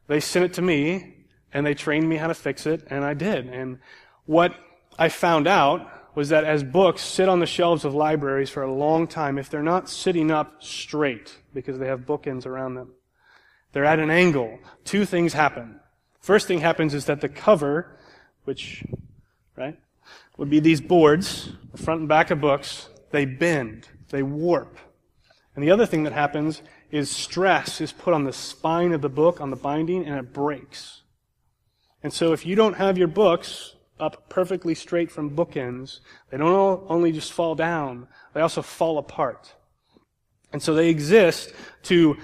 they 0.07 0.21
sent 0.21 0.45
it 0.45 0.53
to 0.55 0.63
me, 0.63 1.27
and 1.53 1.67
they 1.67 1.75
trained 1.75 2.09
me 2.09 2.17
how 2.17 2.27
to 2.29 2.35
fix 2.35 2.67
it, 2.67 2.85
and 2.91 3.05
I 3.05 3.15
did. 3.15 3.49
And 3.49 3.79
what 4.25 4.55
I 4.99 5.09
found 5.09 5.47
out 5.47 6.02
was 6.15 6.29
that 6.29 6.45
as 6.45 6.63
books 6.63 7.03
sit 7.03 7.29
on 7.29 7.41
the 7.41 7.47
shelves 7.47 7.85
of 7.85 7.95
libraries 7.95 8.51
for 8.51 8.63
a 8.63 8.73
long 8.73 9.07
time, 9.07 9.39
if 9.39 9.49
they're 9.49 9.63
not 9.63 9.89
sitting 9.89 10.31
up 10.31 10.63
straight, 10.63 11.39
because 11.55 11.79
they 11.79 11.87
have 11.87 12.01
bookends 12.01 12.47
around 12.47 12.75
them, 12.75 12.93
they're 13.73 13.85
at 13.85 13.99
an 13.99 14.11
angle, 14.11 14.59
two 14.85 15.05
things 15.07 15.33
happen. 15.33 15.81
First 16.21 16.47
thing 16.47 16.61
happens 16.61 16.93
is 16.95 17.07
that 17.07 17.21
the 17.21 17.29
cover, 17.29 17.99
which, 18.45 18.85
right, 19.57 19.79
would 20.37 20.51
be 20.51 20.61
these 20.61 20.81
boards, 20.81 21.51
the 21.73 21.79
front 21.79 22.01
and 22.01 22.09
back 22.09 22.31
of 22.31 22.41
books, 22.41 22.89
they 23.11 23.25
bend, 23.25 23.89
they 24.11 24.23
warp. 24.23 24.77
And 25.55 25.65
the 25.65 25.71
other 25.71 25.87
thing 25.87 26.05
that 26.05 26.13
happens 26.13 26.63
is 26.91 27.11
stress 27.11 27.81
is 27.81 27.93
put 27.93 28.15
on 28.15 28.25
the 28.25 28.33
spine 28.33 28.93
of 28.93 29.01
the 29.01 29.09
book, 29.09 29.41
on 29.41 29.51
the 29.51 29.57
binding, 29.57 30.07
and 30.07 30.19
it 30.19 30.33
breaks. 30.33 31.03
And 32.03 32.13
so 32.13 32.33
if 32.33 32.45
you 32.45 32.55
don't 32.55 32.75
have 32.75 32.99
your 32.99 33.09
books 33.09 33.75
up 34.03 34.29
perfectly 34.29 34.75
straight 34.75 35.11
from 35.11 35.31
bookends, 35.31 36.01
they 36.31 36.37
don't 36.37 36.85
only 36.89 37.13
just 37.13 37.33
fall 37.33 37.55
down, 37.55 38.09
they 38.35 38.41
also 38.41 38.61
fall 38.61 38.99
apart. 38.99 39.55
And 40.53 40.63
so 40.63 40.75
they 40.75 40.91
exist 40.91 41.53
to 41.85 42.17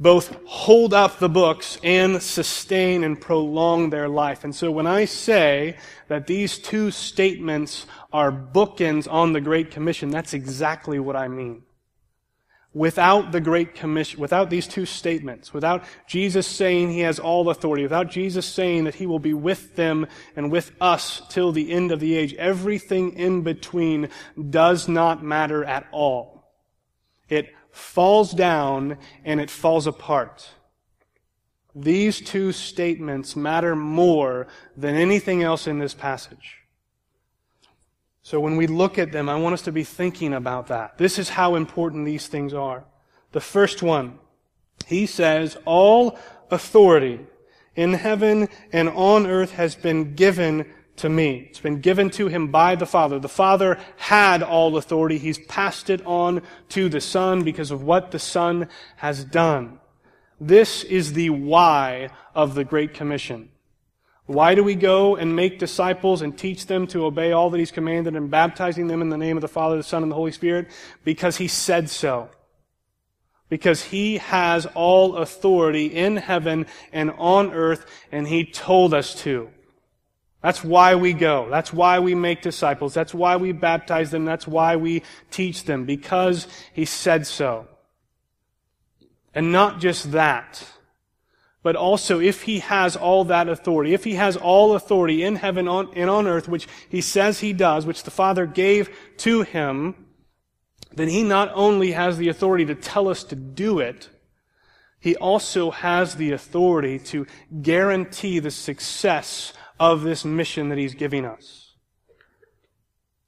both 0.00 0.36
hold 0.44 0.92
up 0.92 1.18
the 1.18 1.28
books 1.28 1.78
and 1.82 2.20
sustain 2.22 3.04
and 3.04 3.20
prolong 3.20 3.90
their 3.90 4.08
life. 4.08 4.44
And 4.44 4.54
so 4.54 4.70
when 4.70 4.86
I 4.86 5.04
say 5.04 5.76
that 6.08 6.26
these 6.26 6.58
two 6.58 6.90
statements 6.90 7.86
are 8.12 8.32
bookends 8.32 9.10
on 9.10 9.32
the 9.32 9.40
Great 9.40 9.70
Commission, 9.70 10.10
that's 10.10 10.34
exactly 10.34 10.98
what 10.98 11.16
I 11.16 11.28
mean. 11.28 11.62
Without 12.74 13.30
the 13.30 13.40
Great 13.40 13.74
Commission, 13.74 14.20
without 14.20 14.50
these 14.50 14.66
two 14.66 14.84
statements, 14.84 15.54
without 15.54 15.84
Jesus 16.08 16.44
saying 16.44 16.90
he 16.90 17.00
has 17.00 17.20
all 17.20 17.48
authority, 17.48 17.84
without 17.84 18.10
Jesus 18.10 18.44
saying 18.44 18.84
that 18.84 18.96
he 18.96 19.06
will 19.06 19.20
be 19.20 19.32
with 19.32 19.76
them 19.76 20.08
and 20.34 20.50
with 20.50 20.72
us 20.80 21.22
till 21.28 21.52
the 21.52 21.70
end 21.70 21.92
of 21.92 22.00
the 22.00 22.16
age, 22.16 22.34
everything 22.34 23.12
in 23.12 23.42
between 23.42 24.08
does 24.50 24.88
not 24.88 25.22
matter 25.22 25.64
at 25.64 25.86
all. 25.92 26.50
It 27.28 27.54
falls 27.70 28.32
down 28.32 28.98
and 29.24 29.40
it 29.40 29.50
falls 29.50 29.86
apart. 29.86 30.50
These 31.76 32.20
two 32.20 32.50
statements 32.50 33.36
matter 33.36 33.74
more 33.74 34.48
than 34.76 34.96
anything 34.96 35.42
else 35.42 35.68
in 35.68 35.78
this 35.78 35.94
passage. 35.94 36.63
So 38.24 38.40
when 38.40 38.56
we 38.56 38.66
look 38.66 38.98
at 38.98 39.12
them, 39.12 39.28
I 39.28 39.36
want 39.36 39.52
us 39.52 39.62
to 39.62 39.72
be 39.72 39.84
thinking 39.84 40.32
about 40.32 40.68
that. 40.68 40.96
This 40.96 41.18
is 41.18 41.28
how 41.28 41.56
important 41.56 42.06
these 42.06 42.26
things 42.26 42.54
are. 42.54 42.84
The 43.32 43.40
first 43.40 43.82
one, 43.82 44.18
he 44.86 45.04
says, 45.04 45.58
all 45.66 46.18
authority 46.50 47.20
in 47.76 47.92
heaven 47.92 48.48
and 48.72 48.88
on 48.88 49.26
earth 49.26 49.52
has 49.52 49.74
been 49.74 50.14
given 50.14 50.64
to 50.96 51.10
me. 51.10 51.48
It's 51.50 51.60
been 51.60 51.82
given 51.82 52.08
to 52.10 52.28
him 52.28 52.50
by 52.50 52.76
the 52.76 52.86
Father. 52.86 53.18
The 53.18 53.28
Father 53.28 53.78
had 53.98 54.42
all 54.42 54.78
authority. 54.78 55.18
He's 55.18 55.38
passed 55.38 55.90
it 55.90 56.00
on 56.06 56.40
to 56.70 56.88
the 56.88 57.02
Son 57.02 57.44
because 57.44 57.70
of 57.70 57.82
what 57.82 58.10
the 58.10 58.18
Son 58.18 58.70
has 58.96 59.22
done. 59.22 59.80
This 60.40 60.82
is 60.82 61.12
the 61.12 61.28
why 61.28 62.08
of 62.34 62.54
the 62.54 62.64
Great 62.64 62.94
Commission. 62.94 63.50
Why 64.26 64.54
do 64.54 64.64
we 64.64 64.74
go 64.74 65.16
and 65.16 65.36
make 65.36 65.58
disciples 65.58 66.22
and 66.22 66.36
teach 66.36 66.66
them 66.66 66.86
to 66.88 67.04
obey 67.04 67.32
all 67.32 67.50
that 67.50 67.58
He's 67.58 67.70
commanded 67.70 68.16
and 68.16 68.30
baptizing 68.30 68.86
them 68.86 69.02
in 69.02 69.10
the 69.10 69.18
name 69.18 69.36
of 69.36 69.42
the 69.42 69.48
Father, 69.48 69.76
the 69.76 69.82
Son, 69.82 70.02
and 70.02 70.10
the 70.10 70.16
Holy 70.16 70.32
Spirit? 70.32 70.68
Because 71.04 71.36
He 71.36 71.46
said 71.46 71.90
so. 71.90 72.30
Because 73.50 73.82
He 73.82 74.16
has 74.16 74.64
all 74.74 75.16
authority 75.16 75.86
in 75.86 76.16
heaven 76.16 76.66
and 76.90 77.10
on 77.18 77.52
earth, 77.52 77.84
and 78.10 78.26
He 78.26 78.46
told 78.46 78.94
us 78.94 79.14
to. 79.22 79.50
That's 80.40 80.64
why 80.64 80.94
we 80.94 81.12
go. 81.12 81.48
That's 81.50 81.72
why 81.72 81.98
we 81.98 82.14
make 82.14 82.40
disciples. 82.40 82.94
That's 82.94 83.12
why 83.12 83.36
we 83.36 83.52
baptize 83.52 84.10
them. 84.10 84.24
That's 84.24 84.46
why 84.46 84.76
we 84.76 85.02
teach 85.30 85.64
them, 85.64 85.84
because 85.84 86.46
He 86.72 86.86
said 86.86 87.26
so. 87.26 87.66
And 89.34 89.52
not 89.52 89.80
just 89.80 90.12
that, 90.12 90.66
but 91.64 91.74
also 91.74 92.20
if 92.20 92.42
He 92.42 92.60
has 92.60 92.94
all 92.94 93.24
that 93.24 93.48
authority, 93.48 93.92
if 93.92 94.04
He 94.04 94.14
has 94.14 94.36
all 94.36 94.76
authority 94.76 95.24
in 95.24 95.34
heaven 95.34 95.66
and 95.66 96.08
on 96.08 96.28
earth, 96.28 96.46
which 96.46 96.68
He 96.88 97.00
says 97.00 97.40
He 97.40 97.52
does, 97.52 97.84
which 97.84 98.04
the 98.04 98.12
Father 98.12 98.46
gave 98.46 98.96
to 99.18 99.42
Him, 99.42 100.06
then 100.94 101.08
He 101.08 101.24
not 101.24 101.50
only 101.54 101.90
has 101.90 102.18
the 102.18 102.28
authority 102.28 102.64
to 102.66 102.76
tell 102.76 103.08
us 103.08 103.24
to 103.24 103.34
do 103.34 103.80
it, 103.80 104.08
He 105.00 105.16
also 105.16 105.72
has 105.72 106.14
the 106.14 106.30
authority 106.30 107.00
to 107.00 107.26
guarantee 107.60 108.38
the 108.38 108.52
success 108.52 109.52
of 109.78 110.02
this 110.02 110.24
mission 110.24 110.68
that 110.68 110.78
he's 110.78 110.94
giving 110.94 111.24
us. 111.24 111.74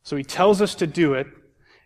So 0.03 0.17
he 0.17 0.23
tells 0.23 0.63
us 0.63 0.75
to 0.77 0.87
do 0.87 1.15
it, 1.15 1.27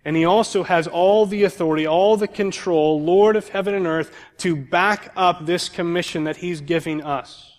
and 0.04 0.16
he 0.16 0.24
also 0.24 0.62
has 0.62 0.86
all 0.86 1.26
the 1.26 1.44
authority, 1.44 1.86
all 1.86 2.16
the 2.16 2.28
control, 2.28 3.02
Lord 3.02 3.36
of 3.36 3.48
heaven 3.48 3.74
and 3.74 3.86
earth, 3.86 4.10
to 4.38 4.56
back 4.56 5.12
up 5.14 5.44
this 5.44 5.68
commission 5.68 6.24
that 6.24 6.38
he's 6.38 6.60
giving 6.60 7.02
us, 7.02 7.52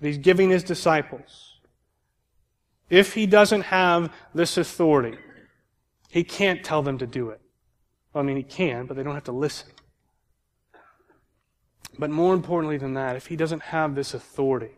that 0.00 0.06
he's 0.06 0.18
giving 0.18 0.50
his 0.50 0.64
disciples. 0.64 1.60
If 2.88 3.14
he 3.14 3.26
doesn't 3.26 3.62
have 3.62 4.12
this 4.34 4.56
authority, 4.56 5.18
he 6.10 6.24
can't 6.24 6.64
tell 6.64 6.82
them 6.82 6.98
to 6.98 7.06
do 7.06 7.30
it. 7.30 7.40
Well, 8.12 8.22
I 8.22 8.26
mean, 8.26 8.36
he 8.36 8.42
can, 8.42 8.86
but 8.86 8.96
they 8.96 9.02
don't 9.02 9.14
have 9.14 9.24
to 9.24 9.32
listen. 9.32 9.68
But 11.98 12.10
more 12.10 12.34
importantly 12.34 12.78
than 12.78 12.94
that, 12.94 13.16
if 13.16 13.26
he 13.26 13.36
doesn't 13.36 13.62
have 13.62 13.94
this 13.94 14.14
authority, 14.14 14.72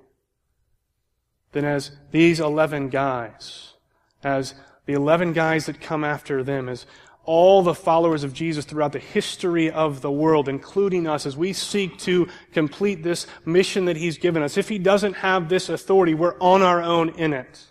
then 1.52 1.64
as 1.64 1.92
these 2.10 2.40
11 2.40 2.88
guys, 2.88 3.74
as 4.22 4.54
the 4.86 4.94
11 4.94 5.32
guys 5.32 5.66
that 5.66 5.80
come 5.80 6.04
after 6.04 6.42
them, 6.42 6.68
as 6.68 6.86
all 7.24 7.62
the 7.62 7.74
followers 7.74 8.22
of 8.22 8.32
Jesus 8.32 8.64
throughout 8.64 8.92
the 8.92 9.00
history 9.00 9.70
of 9.70 10.00
the 10.00 10.10
world, 10.10 10.48
including 10.48 11.06
us, 11.06 11.26
as 11.26 11.36
we 11.36 11.52
seek 11.52 11.98
to 11.98 12.28
complete 12.52 13.02
this 13.02 13.26
mission 13.44 13.86
that 13.86 13.96
He's 13.96 14.16
given 14.16 14.42
us. 14.42 14.56
If 14.56 14.68
He 14.68 14.78
doesn't 14.78 15.14
have 15.14 15.48
this 15.48 15.68
authority, 15.68 16.14
we're 16.14 16.38
on 16.38 16.62
our 16.62 16.80
own 16.80 17.10
in 17.10 17.32
it. 17.32 17.64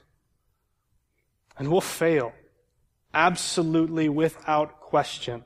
And 1.57 1.71
we'll 1.71 1.81
fail. 1.81 2.33
Absolutely 3.13 4.09
without 4.09 4.81
question. 4.81 5.45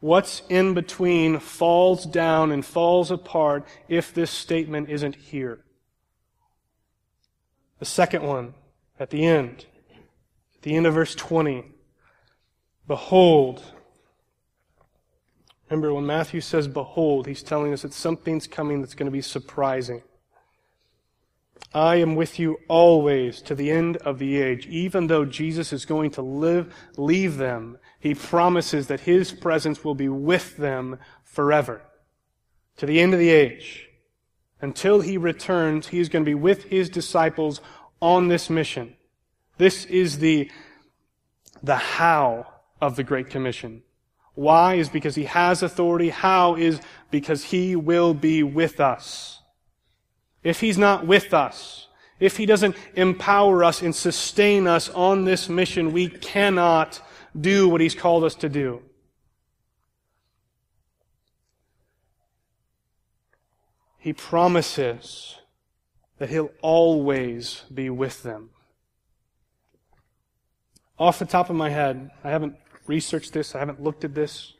What's 0.00 0.42
in 0.50 0.74
between 0.74 1.38
falls 1.38 2.04
down 2.04 2.50
and 2.50 2.66
falls 2.66 3.10
apart 3.10 3.66
if 3.88 4.12
this 4.12 4.30
statement 4.30 4.90
isn't 4.90 5.14
here. 5.14 5.60
The 7.78 7.86
second 7.86 8.24
one, 8.24 8.54
at 8.98 9.10
the 9.10 9.24
end, 9.24 9.66
the 10.64 10.74
end 10.74 10.86
of 10.86 10.94
verse 10.94 11.14
20. 11.14 11.62
Behold. 12.88 13.62
Remember, 15.68 15.94
when 15.94 16.06
Matthew 16.06 16.40
says 16.40 16.68
behold, 16.68 17.26
he's 17.26 17.42
telling 17.42 17.72
us 17.72 17.82
that 17.82 17.92
something's 17.92 18.46
coming 18.46 18.80
that's 18.80 18.94
going 18.94 19.06
to 19.06 19.12
be 19.12 19.22
surprising. 19.22 20.02
I 21.72 21.96
am 21.96 22.14
with 22.14 22.38
you 22.38 22.58
always 22.68 23.42
to 23.42 23.54
the 23.54 23.70
end 23.70 23.98
of 23.98 24.18
the 24.18 24.40
age. 24.40 24.66
Even 24.66 25.06
though 25.06 25.24
Jesus 25.24 25.72
is 25.72 25.84
going 25.84 26.12
to 26.12 26.22
live, 26.22 26.74
leave 26.96 27.36
them, 27.36 27.78
he 27.98 28.14
promises 28.14 28.86
that 28.86 29.00
his 29.00 29.32
presence 29.32 29.84
will 29.84 29.94
be 29.94 30.08
with 30.08 30.56
them 30.56 30.98
forever. 31.24 31.82
To 32.78 32.86
the 32.86 33.00
end 33.00 33.12
of 33.12 33.20
the 33.20 33.30
age. 33.30 33.88
Until 34.60 35.00
he 35.00 35.18
returns, 35.18 35.88
he 35.88 35.98
is 35.98 36.08
going 36.08 36.24
to 36.24 36.28
be 36.28 36.34
with 36.34 36.64
his 36.64 36.88
disciples 36.88 37.60
on 38.00 38.28
this 38.28 38.48
mission. 38.48 38.96
This 39.56 39.84
is 39.84 40.18
the, 40.18 40.50
the 41.62 41.76
how 41.76 42.46
of 42.80 42.96
the 42.96 43.04
Great 43.04 43.30
Commission. 43.30 43.82
Why 44.34 44.74
is 44.74 44.88
because 44.88 45.14
he 45.14 45.24
has 45.24 45.62
authority. 45.62 46.10
How 46.10 46.56
is 46.56 46.80
because 47.10 47.44
he 47.44 47.76
will 47.76 48.14
be 48.14 48.42
with 48.42 48.80
us. 48.80 49.40
If 50.42 50.60
he's 50.60 50.76
not 50.76 51.06
with 51.06 51.32
us, 51.32 51.88
if 52.18 52.36
he 52.36 52.46
doesn't 52.46 52.76
empower 52.94 53.64
us 53.64 53.82
and 53.82 53.94
sustain 53.94 54.66
us 54.66 54.88
on 54.90 55.24
this 55.24 55.48
mission, 55.48 55.92
we 55.92 56.08
cannot 56.08 57.00
do 57.38 57.68
what 57.68 57.80
he's 57.80 57.94
called 57.94 58.24
us 58.24 58.34
to 58.36 58.48
do. 58.48 58.82
He 63.98 64.12
promises 64.12 65.38
that 66.18 66.28
he'll 66.28 66.52
always 66.60 67.62
be 67.72 67.88
with 67.88 68.22
them. 68.22 68.50
Off 70.98 71.18
the 71.18 71.24
top 71.24 71.50
of 71.50 71.56
my 71.56 71.70
head, 71.70 72.10
I 72.22 72.30
haven't 72.30 72.56
researched 72.86 73.32
this, 73.32 73.54
I 73.54 73.58
haven't 73.58 73.82
looked 73.82 74.04
at 74.04 74.14
this. 74.14 74.54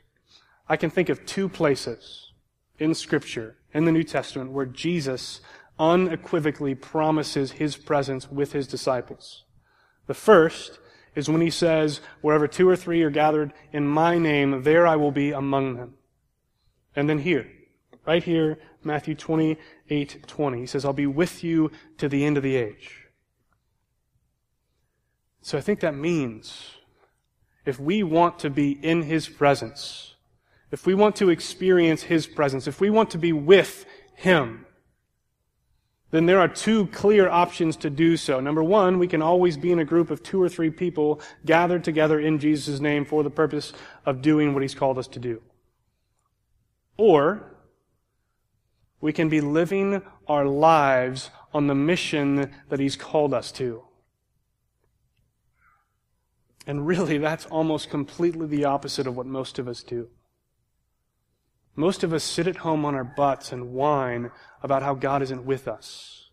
I 0.67 0.77
can 0.77 0.89
think 0.89 1.09
of 1.09 1.25
two 1.25 1.47
places 1.47 2.31
in 2.77 2.93
Scripture, 2.93 3.55
in 3.73 3.85
the 3.85 3.91
New 3.91 4.03
Testament, 4.03 4.51
where 4.51 4.65
Jesus 4.65 5.41
unequivocally 5.79 6.75
promises 6.75 7.53
his 7.53 7.77
presence 7.77 8.29
with 8.29 8.51
his 8.51 8.67
disciples. 8.67 9.43
The 10.07 10.13
first 10.13 10.79
is 11.15 11.29
when 11.29 11.41
he 11.41 11.49
says, 11.49 12.01
Wherever 12.21 12.47
two 12.47 12.67
or 12.67 12.75
three 12.75 13.01
are 13.03 13.09
gathered 13.09 13.53
in 13.71 13.87
my 13.87 14.17
name, 14.17 14.63
there 14.63 14.85
I 14.85 14.95
will 14.95 15.11
be 15.11 15.31
among 15.31 15.75
them. 15.75 15.93
And 16.95 17.09
then 17.09 17.19
here, 17.19 17.49
right 18.05 18.23
here, 18.23 18.57
Matthew 18.83 19.15
28 19.15 20.27
20, 20.27 20.59
he 20.59 20.65
says, 20.65 20.83
I'll 20.85 20.93
be 20.93 21.07
with 21.07 21.43
you 21.43 21.71
to 21.97 22.09
the 22.09 22.25
end 22.25 22.37
of 22.37 22.43
the 22.43 22.55
age. 22.55 23.04
So 25.45 25.59
I 25.59 25.61
think 25.61 25.81
that 25.81 25.93
means 25.93 26.71
if 27.67 27.79
we 27.79 28.01
want 28.01 28.39
to 28.39 28.49
be 28.49 28.71
in 28.71 29.03
His 29.03 29.29
presence, 29.29 30.15
if 30.71 30.87
we 30.87 30.95
want 30.95 31.17
to 31.17 31.29
experience 31.29 32.01
His 32.01 32.25
presence, 32.25 32.65
if 32.65 32.81
we 32.81 32.89
want 32.89 33.11
to 33.11 33.19
be 33.19 33.31
with 33.31 33.85
Him, 34.15 34.65
then 36.09 36.25
there 36.25 36.39
are 36.39 36.47
two 36.47 36.87
clear 36.87 37.29
options 37.29 37.75
to 37.77 37.91
do 37.91 38.17
so. 38.17 38.39
Number 38.39 38.63
one, 38.63 38.97
we 38.97 39.07
can 39.07 39.21
always 39.21 39.55
be 39.55 39.71
in 39.71 39.77
a 39.77 39.85
group 39.85 40.09
of 40.09 40.23
two 40.23 40.41
or 40.41 40.49
three 40.49 40.71
people 40.71 41.21
gathered 41.45 41.83
together 41.83 42.19
in 42.19 42.39
Jesus' 42.39 42.79
name 42.79 43.05
for 43.05 43.21
the 43.21 43.29
purpose 43.29 43.71
of 44.03 44.23
doing 44.23 44.51
what 44.51 44.63
He's 44.63 44.73
called 44.73 44.97
us 44.97 45.07
to 45.09 45.19
do. 45.19 45.43
Or, 46.97 47.55
we 48.99 49.13
can 49.13 49.29
be 49.29 49.41
living 49.41 50.01
our 50.27 50.47
lives 50.47 51.29
on 51.53 51.67
the 51.67 51.75
mission 51.75 52.51
that 52.69 52.79
He's 52.79 52.95
called 52.95 53.31
us 53.31 53.51
to. 53.51 53.83
And 56.67 56.87
really, 56.87 57.17
that's 57.17 57.45
almost 57.45 57.89
completely 57.89 58.47
the 58.47 58.65
opposite 58.65 59.05
of 59.07 59.15
what 59.15 59.27
most 59.27 59.59
of 59.59 59.67
us 59.67 59.83
do. 59.83 60.09
Most 61.75 62.03
of 62.03 62.13
us 62.13 62.23
sit 62.23 62.47
at 62.47 62.57
home 62.57 62.85
on 62.85 62.95
our 62.95 63.03
butts 63.03 63.51
and 63.51 63.73
whine 63.73 64.31
about 64.63 64.81
how 64.81 64.93
God 64.93 65.21
isn't 65.21 65.45
with 65.45 65.67
us. 65.67 66.29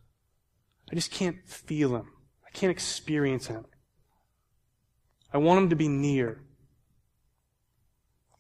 I 0.91 0.95
just 0.95 1.11
can't 1.11 1.47
feel 1.47 1.97
Him. 1.97 2.09
I 2.47 2.51
can't 2.51 2.71
experience 2.71 3.49
Him. 3.49 3.67
I 5.33 5.39
want 5.39 5.59
Him 5.63 5.71
to 5.71 5.77
be 5.77 5.89
near. 5.89 6.43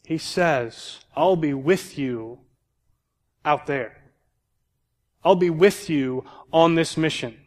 He 0.04 0.18
says, 0.18 1.00
I'll 1.16 1.36
be 1.36 1.54
with 1.54 1.98
you 1.98 2.40
out 3.44 3.66
there. 3.66 3.98
I'll 5.24 5.36
be 5.36 5.50
with 5.50 5.88
you 5.88 6.24
on 6.52 6.74
this 6.74 6.96
mission. 6.96 7.41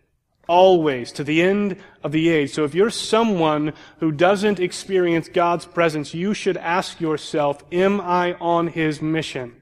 Always, 0.48 1.12
to 1.14 1.24
the 1.24 1.42
end 1.42 1.78
of 2.04 2.12
the 2.12 2.30
age. 2.30 2.54
So 2.54 2.64
if 2.64 2.76
you're 2.76 2.92
someone 2.92 3.74
who 4.00 4.12
doesn't 4.12 4.60
experience 4.60 5.28
God's 5.28 5.66
presence, 5.66 6.14
you 6.14 6.34
should 6.34 6.58
ask 6.58 7.02
yourself, 7.02 7.64
am 7.72 8.00
I 8.00 8.34
on 8.36 8.68
His 8.68 9.02
mission? 9.02 9.62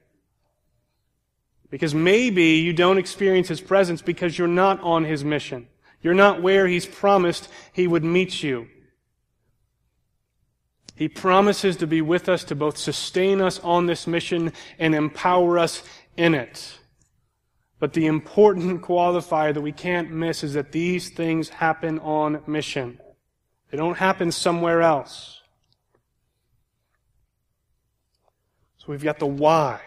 Because 1.70 1.94
maybe 1.94 2.56
you 2.58 2.72
don't 2.72 2.98
experience 2.98 3.48
His 3.48 3.60
presence 3.60 4.02
because 4.02 4.38
you're 4.38 4.46
not 4.46 4.80
on 4.82 5.04
His 5.04 5.24
mission. 5.24 5.68
You're 6.02 6.14
not 6.14 6.42
where 6.42 6.66
He's 6.66 6.86
promised 6.86 7.48
He 7.72 7.86
would 7.86 8.04
meet 8.04 8.42
you. 8.42 8.68
He 10.96 11.08
promises 11.08 11.76
to 11.78 11.86
be 11.86 12.02
with 12.02 12.28
us 12.28 12.44
to 12.44 12.54
both 12.54 12.76
sustain 12.76 13.40
us 13.40 13.58
on 13.60 13.86
this 13.86 14.06
mission 14.06 14.52
and 14.78 14.94
empower 14.94 15.58
us 15.58 15.82
in 16.16 16.34
it. 16.34 16.78
But 17.78 17.92
the 17.92 18.06
important 18.06 18.82
qualifier 18.82 19.52
that 19.52 19.60
we 19.60 19.72
can't 19.72 20.10
miss 20.10 20.44
is 20.44 20.54
that 20.54 20.72
these 20.72 21.10
things 21.10 21.48
happen 21.48 21.98
on 21.98 22.42
mission. 22.46 23.00
They 23.70 23.76
don't 23.76 23.98
happen 23.98 24.30
somewhere 24.30 24.82
else. 24.82 25.42
So 28.78 28.86
we've 28.88 29.02
got 29.02 29.18
the 29.18 29.26
why. 29.26 29.80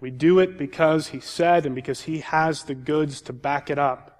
We 0.00 0.10
do 0.10 0.38
it 0.38 0.56
because 0.56 1.08
he 1.08 1.20
said 1.20 1.66
and 1.66 1.74
because 1.74 2.02
he 2.02 2.20
has 2.20 2.64
the 2.64 2.74
goods 2.74 3.20
to 3.22 3.32
back 3.32 3.68
it 3.68 3.78
up. 3.78 4.14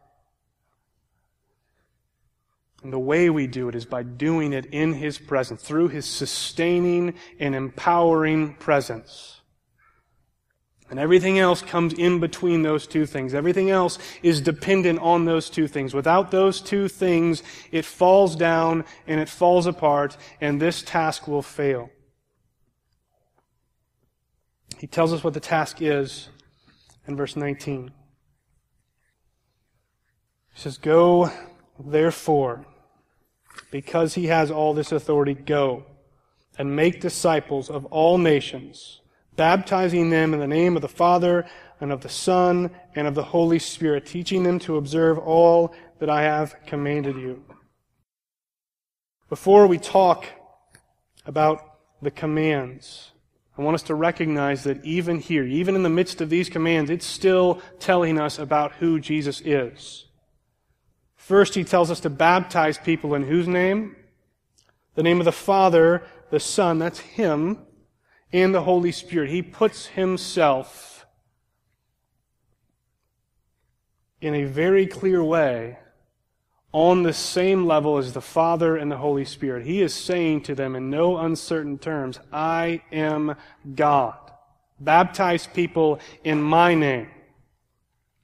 And 2.82 2.92
the 2.92 2.98
way 2.98 3.28
we 3.28 3.46
do 3.46 3.68
it 3.68 3.74
is 3.74 3.84
by 3.84 4.02
doing 4.02 4.52
it 4.52 4.66
in 4.66 4.92
his 4.92 5.18
presence, 5.18 5.62
through 5.62 5.88
his 5.88 6.06
sustaining 6.06 7.14
and 7.38 7.54
empowering 7.54 8.54
presence. 8.54 9.37
And 10.90 10.98
everything 10.98 11.38
else 11.38 11.60
comes 11.60 11.92
in 11.92 12.18
between 12.18 12.62
those 12.62 12.86
two 12.86 13.04
things. 13.04 13.34
Everything 13.34 13.68
else 13.68 13.98
is 14.22 14.40
dependent 14.40 14.98
on 15.00 15.26
those 15.26 15.50
two 15.50 15.68
things. 15.68 15.92
Without 15.92 16.30
those 16.30 16.62
two 16.62 16.88
things, 16.88 17.42
it 17.70 17.84
falls 17.84 18.34
down 18.34 18.84
and 19.06 19.20
it 19.20 19.28
falls 19.28 19.66
apart, 19.66 20.16
and 20.40 20.60
this 20.60 20.82
task 20.82 21.28
will 21.28 21.42
fail. 21.42 21.90
He 24.78 24.86
tells 24.86 25.12
us 25.12 25.22
what 25.22 25.34
the 25.34 25.40
task 25.40 25.82
is 25.82 26.30
in 27.06 27.16
verse 27.16 27.36
19. 27.36 27.90
He 30.54 30.60
says, 30.60 30.78
Go, 30.78 31.30
therefore, 31.78 32.64
because 33.70 34.14
he 34.14 34.26
has 34.26 34.50
all 34.50 34.72
this 34.72 34.92
authority, 34.92 35.34
go 35.34 35.84
and 36.56 36.74
make 36.74 37.00
disciples 37.00 37.68
of 37.68 37.84
all 37.86 38.16
nations 38.16 39.00
baptizing 39.38 40.10
them 40.10 40.34
in 40.34 40.40
the 40.40 40.46
name 40.46 40.74
of 40.76 40.82
the 40.82 40.88
Father 40.88 41.46
and 41.80 41.92
of 41.92 42.00
the 42.02 42.08
Son 42.08 42.70
and 42.96 43.06
of 43.06 43.14
the 43.14 43.22
Holy 43.22 43.60
Spirit, 43.60 44.04
teaching 44.04 44.42
them 44.42 44.58
to 44.58 44.76
observe 44.76 45.16
all 45.16 45.72
that 46.00 46.10
I 46.10 46.22
have 46.22 46.56
commanded 46.66 47.16
you. 47.16 47.44
Before 49.28 49.68
we 49.68 49.78
talk 49.78 50.26
about 51.24 51.78
the 52.02 52.10
commands, 52.10 53.12
I 53.56 53.62
want 53.62 53.76
us 53.76 53.82
to 53.84 53.94
recognize 53.94 54.64
that 54.64 54.84
even 54.84 55.20
here, 55.20 55.44
even 55.44 55.76
in 55.76 55.84
the 55.84 55.88
midst 55.88 56.20
of 56.20 56.30
these 56.30 56.48
commands, 56.48 56.90
it's 56.90 57.06
still 57.06 57.62
telling 57.78 58.18
us 58.18 58.40
about 58.40 58.72
who 58.74 58.98
Jesus 58.98 59.40
is. 59.44 60.06
First, 61.14 61.54
he 61.54 61.62
tells 61.62 61.92
us 61.92 62.00
to 62.00 62.10
baptize 62.10 62.76
people 62.76 63.14
in 63.14 63.22
whose 63.22 63.46
name? 63.46 63.94
The 64.96 65.02
name 65.04 65.20
of 65.20 65.26
the 65.26 65.32
Father, 65.32 66.02
the 66.30 66.40
Son, 66.40 66.80
that's 66.80 66.98
Him, 66.98 67.58
and 68.32 68.54
the 68.54 68.62
Holy 68.62 68.92
Spirit. 68.92 69.30
He 69.30 69.42
puts 69.42 69.86
himself 69.86 71.06
in 74.20 74.34
a 74.34 74.44
very 74.44 74.86
clear 74.86 75.22
way 75.22 75.78
on 76.72 77.02
the 77.02 77.12
same 77.12 77.66
level 77.66 77.96
as 77.96 78.12
the 78.12 78.20
Father 78.20 78.76
and 78.76 78.90
the 78.90 78.96
Holy 78.96 79.24
Spirit. 79.24 79.64
He 79.64 79.80
is 79.80 79.94
saying 79.94 80.42
to 80.42 80.54
them 80.54 80.76
in 80.76 80.90
no 80.90 81.16
uncertain 81.16 81.78
terms, 81.78 82.20
I 82.32 82.82
am 82.92 83.36
God. 83.74 84.18
Baptize 84.78 85.46
people 85.46 85.98
in 86.24 86.42
my 86.42 86.74
name. 86.74 87.08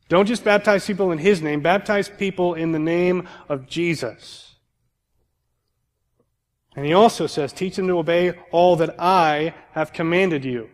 Don't 0.08 0.26
just 0.26 0.44
baptize 0.44 0.86
people 0.86 1.10
in 1.10 1.18
His 1.18 1.40
name, 1.40 1.60
baptize 1.60 2.08
people 2.08 2.54
in 2.54 2.72
the 2.72 2.78
name 2.78 3.26
of 3.48 3.66
Jesus. 3.66 4.53
And 6.76 6.84
he 6.84 6.92
also 6.92 7.26
says, 7.26 7.52
teach 7.52 7.76
them 7.76 7.86
to 7.86 7.98
obey 7.98 8.32
all 8.50 8.76
that 8.76 8.96
I 8.98 9.54
have 9.72 9.92
commanded 9.92 10.44
you. 10.44 10.68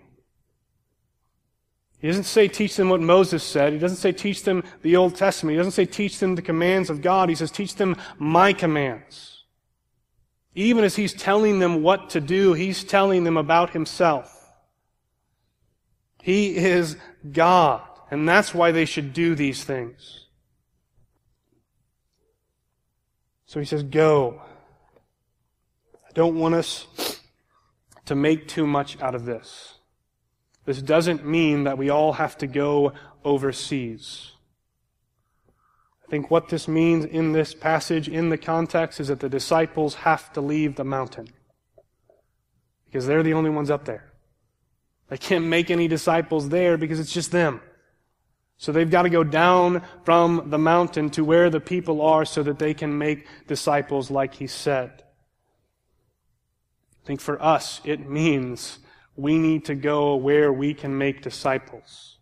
He 1.99 2.09
doesn't 2.09 2.25
say 2.25 2.49
teach 2.49 2.77
them 2.77 2.89
what 2.89 3.03
Moses 3.03 3.43
said. 3.43 3.75
He 3.75 3.79
doesn't 3.79 3.99
say 3.99 4.11
teach 4.11 4.45
them 4.45 4.65
the 4.81 4.97
Old 4.97 5.15
Testament. 5.17 5.53
He 5.53 5.59
doesn't 5.59 5.73
say 5.73 5.85
teach 5.85 6.19
them 6.19 6.35
the 6.35 6.43
commands 6.43 6.89
of 6.89 7.03
God. 7.03 7.29
He 7.29 7.35
says 7.35 7.51
teach 7.51 7.75
them 7.75 7.97
my 8.19 8.55
commands. 8.55 9.45
Even 10.55 10.83
as 10.83 10.97
he's 10.97 11.13
telling 11.13 11.59
them 11.59 11.83
what 11.83 12.11
to 12.11 12.21
do, 12.21 12.55
he's 12.55 12.83
telling 12.83 13.25
them 13.25 13.37
about 13.37 13.71
himself. 13.71 14.37
He 16.23 16.57
is 16.57 16.97
God, 17.31 17.83
and 18.11 18.29
that's 18.29 18.55
why 18.55 18.73
they 18.73 18.85
should 18.85 19.13
do 19.13 19.35
these 19.35 19.63
things. 19.63 20.27
So 23.47 23.61
he 23.61 23.67
says, 23.67 23.83
go. 23.83 24.43
I 26.11 26.13
don't 26.13 26.41
want 26.41 26.57
us 26.57 26.87
to 28.07 28.17
make 28.17 28.49
too 28.49 28.67
much 28.67 29.01
out 29.01 29.15
of 29.15 29.25
this. 29.25 29.75
This 30.65 30.83
doesn't 30.83 31.25
mean 31.25 31.65
that 31.65 31.79
we 31.79 31.89
all 31.89 32.15
have 32.15 32.37
to 32.39 32.49
go 32.49 32.93
overseas. 33.25 34.33
I 36.05 36.11
think 36.11 36.29
what 36.29 36.49
this 36.49 36.67
means 36.67 37.05
in 37.05 37.31
this 37.31 37.55
passage, 37.55 38.09
in 38.09 38.29
the 38.29 38.37
context, 38.37 38.99
is 38.99 39.07
that 39.07 39.21
the 39.21 39.29
disciples 39.29 39.95
have 39.95 40.33
to 40.33 40.41
leave 40.41 40.75
the 40.75 40.85
mountain. 40.85 41.29
Because 42.87 43.07
they're 43.07 43.23
the 43.23 43.35
only 43.35 43.51
ones 43.51 43.71
up 43.71 43.85
there. 43.85 44.11
They 45.09 45.17
can't 45.17 45.47
make 45.47 45.71
any 45.71 45.87
disciples 45.87 46.49
there 46.49 46.77
because 46.77 46.99
it's 46.99 47.13
just 47.13 47.31
them. 47.31 47.61
So 48.57 48.73
they've 48.73 48.91
got 48.91 49.03
to 49.03 49.11
go 49.11 49.23
down 49.23 49.83
from 50.05 50.51
the 50.51 50.59
mountain 50.59 51.11
to 51.11 51.25
where 51.25 51.51
the 51.51 51.61
people 51.61 52.03
are 52.03 52.25
so 52.25 52.43
that 52.43 52.59
they 52.59 52.75
can 52.75 52.99
make 52.99 53.29
disciples 53.47 54.11
like 54.11 54.35
he 54.35 54.49
said. 54.49 55.05
Think 57.11 57.21
for 57.21 57.43
us, 57.43 57.81
it 57.83 58.09
means 58.09 58.79
we 59.17 59.37
need 59.37 59.65
to 59.65 59.75
go 59.75 60.15
where 60.15 60.53
we 60.53 60.75
can 60.75 60.97
make 60.97 61.23
disciples 61.23 62.19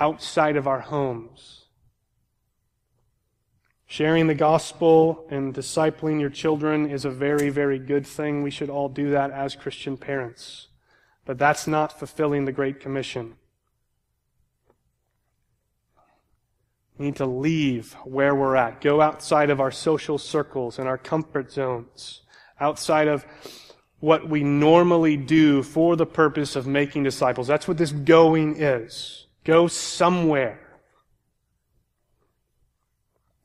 outside 0.00 0.56
of 0.56 0.66
our 0.66 0.80
homes. 0.80 1.66
Sharing 3.84 4.28
the 4.28 4.34
gospel 4.34 5.26
and 5.28 5.54
discipling 5.54 6.22
your 6.22 6.30
children 6.30 6.88
is 6.88 7.04
a 7.04 7.10
very, 7.10 7.50
very 7.50 7.78
good 7.78 8.06
thing. 8.06 8.42
We 8.42 8.50
should 8.50 8.70
all 8.70 8.88
do 8.88 9.10
that 9.10 9.30
as 9.30 9.56
Christian 9.56 9.98
parents. 9.98 10.68
But 11.26 11.36
that's 11.36 11.66
not 11.66 11.98
fulfilling 11.98 12.46
the 12.46 12.52
Great 12.52 12.80
Commission. 12.80 13.34
We 16.96 17.04
need 17.04 17.16
to 17.16 17.26
leave 17.26 17.92
where 18.04 18.34
we're 18.34 18.56
at. 18.56 18.80
Go 18.80 19.02
outside 19.02 19.50
of 19.50 19.60
our 19.60 19.70
social 19.70 20.16
circles 20.16 20.78
and 20.78 20.88
our 20.88 20.96
comfort 20.96 21.52
zones 21.52 22.22
outside 22.60 23.08
of 23.08 23.24
what 24.00 24.28
we 24.28 24.42
normally 24.42 25.16
do 25.16 25.62
for 25.62 25.96
the 25.96 26.06
purpose 26.06 26.56
of 26.56 26.66
making 26.66 27.02
disciples. 27.02 27.46
That's 27.46 27.68
what 27.68 27.78
this 27.78 27.92
going 27.92 28.60
is. 28.60 29.26
Go 29.44 29.66
somewhere. 29.68 30.58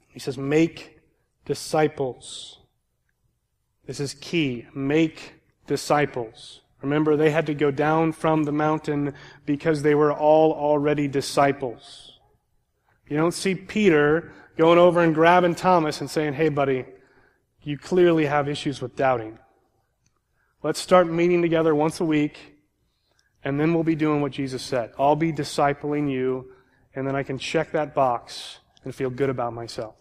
He 0.08 0.20
says, 0.20 0.38
make 0.38 1.02
disciples. 1.46 2.60
This 3.86 4.00
is 4.00 4.14
key. 4.16 4.66
Make 4.74 5.34
disciples. 5.68 6.62
Remember, 6.82 7.18
they 7.18 7.32
had 7.32 7.48
to 7.48 7.54
go 7.54 7.72
down 7.72 8.14
from 8.14 8.44
the 8.44 8.52
mountain 8.52 9.14
because 9.46 9.82
they 9.82 9.96
were 9.96 10.14
all 10.14 10.54
already 10.54 11.08
disciples. 11.08 12.20
You 13.10 13.18
don't 13.18 13.34
see 13.34 13.56
Peter 13.56 14.32
going 14.58 14.80
over 14.80 15.02
and 15.02 15.14
grabbing 15.14 15.56
Thomas 15.56 16.00
and 16.00 16.10
saying, 16.10 16.34
hey, 16.34 16.50
buddy, 16.50 16.86
you 17.66 17.78
clearly 17.80 18.28
have 18.28 18.48
issues 18.48 18.80
with 18.80 18.96
doubting. 18.96 19.40
Let's 20.62 20.80
start 20.80 21.12
meeting 21.12 21.42
together 21.42 21.74
once 21.74 22.00
a 22.00 22.06
week, 22.06 22.38
and 23.44 23.60
then 23.60 23.74
we'll 23.74 23.84
be 23.84 23.96
doing 23.96 24.22
what 24.22 24.32
Jesus 24.32 24.62
said. 24.62 24.92
I'll 25.00 25.16
be 25.16 25.34
discipling 25.34 26.10
you, 26.10 26.52
and 26.94 27.08
then 27.08 27.16
I 27.16 27.24
can 27.24 27.40
check 27.40 27.72
that 27.72 27.96
box 27.96 28.60
and 28.84 28.94
feel 28.94 29.10
good 29.10 29.32
about 29.32 29.54
myself. 29.54 29.96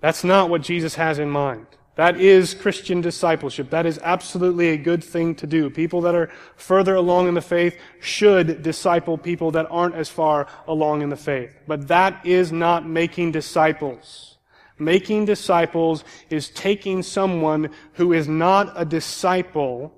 That's 0.00 0.24
not 0.24 0.50
what 0.50 0.60
Jesus 0.60 0.96
has 0.96 1.20
in 1.20 1.30
mind. 1.30 1.66
That 1.94 2.20
is 2.20 2.54
Christian 2.54 3.00
discipleship. 3.00 3.70
That 3.70 3.86
is 3.86 4.00
absolutely 4.02 4.70
a 4.70 4.76
good 4.76 5.04
thing 5.04 5.36
to 5.36 5.46
do. 5.46 5.70
People 5.70 6.00
that 6.00 6.16
are 6.16 6.32
further 6.56 6.96
along 6.96 7.28
in 7.28 7.34
the 7.34 7.40
faith 7.40 7.78
should 8.00 8.64
disciple 8.64 9.16
people 9.16 9.52
that 9.52 9.68
aren't 9.70 9.94
as 9.94 10.08
far 10.08 10.48
along 10.66 11.02
in 11.02 11.10
the 11.10 11.16
faith. 11.16 11.56
But 11.68 11.86
that 11.88 12.26
is 12.26 12.50
not 12.50 12.84
making 12.84 13.30
disciples. 13.30 14.33
Making 14.78 15.24
disciples 15.24 16.04
is 16.30 16.48
taking 16.50 17.02
someone 17.02 17.70
who 17.92 18.12
is 18.12 18.26
not 18.26 18.72
a 18.76 18.84
disciple 18.84 19.92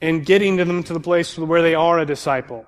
and 0.00 0.26
getting 0.26 0.56
them 0.56 0.82
to 0.82 0.92
the 0.92 1.00
place 1.00 1.38
where 1.38 1.62
they 1.62 1.74
are 1.74 2.00
a 2.00 2.06
disciple. 2.06 2.66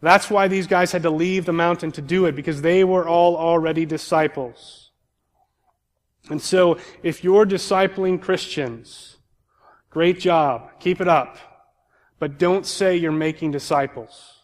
That's 0.00 0.30
why 0.30 0.46
these 0.46 0.68
guys 0.68 0.92
had 0.92 1.02
to 1.02 1.10
leave 1.10 1.46
the 1.46 1.52
mountain 1.52 1.90
to 1.92 2.02
do 2.02 2.26
it, 2.26 2.36
because 2.36 2.62
they 2.62 2.84
were 2.84 3.08
all 3.08 3.36
already 3.36 3.84
disciples. 3.86 4.90
And 6.30 6.40
so, 6.40 6.78
if 7.02 7.24
you're 7.24 7.46
discipling 7.46 8.20
Christians, 8.20 9.16
great 9.90 10.20
job. 10.20 10.70
Keep 10.80 11.00
it 11.00 11.08
up. 11.08 11.38
But 12.18 12.38
don't 12.38 12.66
say 12.66 12.96
you're 12.96 13.12
making 13.12 13.50
disciples. 13.50 14.35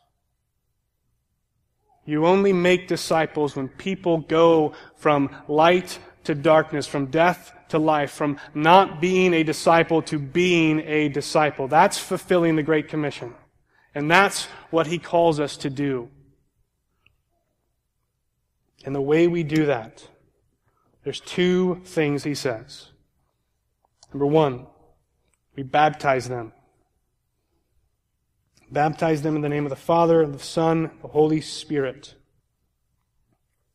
You 2.05 2.27
only 2.27 2.53
make 2.53 2.88
disciples 2.88 3.55
when 3.55 3.69
people 3.69 4.19
go 4.19 4.73
from 4.97 5.35
light 5.49 5.99
to 6.25 6.35
darkness, 6.35 6.87
from 6.87 7.07
death 7.07 7.53
to 7.69 7.79
life, 7.79 8.11
from 8.11 8.38
not 8.55 9.01
being 9.01 9.35
a 9.35 9.43
disciple 9.43 10.03
to 10.03 10.19
being 10.19 10.81
a 10.81 11.09
disciple. 11.09 11.69
That's 11.69 11.99
fulfilling 11.99 12.57
the 12.57 12.62
Great 12.62 12.88
Commission. 12.88 13.35
And 13.95 14.11
that's 14.11 14.47
what 14.71 14.87
he 14.87 14.99
calls 14.99 15.38
us 15.38 15.57
to 15.59 15.71
do. 15.71 16.09
And 18.85 18.95
the 18.95 19.01
way 19.01 19.29
we 19.29 19.43
do 19.43 19.67
that, 19.67 20.09
there's 21.05 21.21
two 21.21 21.83
things 21.85 22.25
he 22.25 22.35
says. 22.35 22.88
Number 24.12 24.27
one, 24.27 24.67
we 25.57 25.62
baptize 25.62 26.29
them. 26.29 26.53
Baptize 28.73 29.21
them 29.21 29.37
in 29.37 29.43
the 29.43 29.51
name 29.51 29.67
of 29.67 29.71
the 29.71 29.77
Father, 29.77 30.27
the 30.27 30.39
Son, 30.39 30.91
the 31.03 31.09
Holy 31.09 31.43
Spirit. 31.43 32.15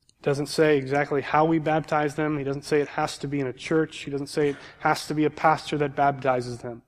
It 0.10 0.24
doesn't 0.24 0.48
say 0.48 0.76
exactly 0.76 1.22
how 1.22 1.46
we 1.46 1.60
baptize 1.60 2.16
them. 2.16 2.40
He 2.40 2.44
doesn't 2.44 2.66
say 2.66 2.82
it 2.82 2.88
has 2.88 3.20
to 3.20 3.28
be 3.28 3.40
in 3.40 3.46
a 3.46 3.54
church. 3.54 3.98
He 3.98 4.10
doesn't 4.10 4.26
say 4.26 4.50
it 4.50 4.56
has 4.80 5.06
to 5.06 5.14
be 5.14 5.26
a 5.26 5.30
pastor 5.30 5.78
that 5.78 5.96
baptizes 5.96 6.60
them. 6.60 6.82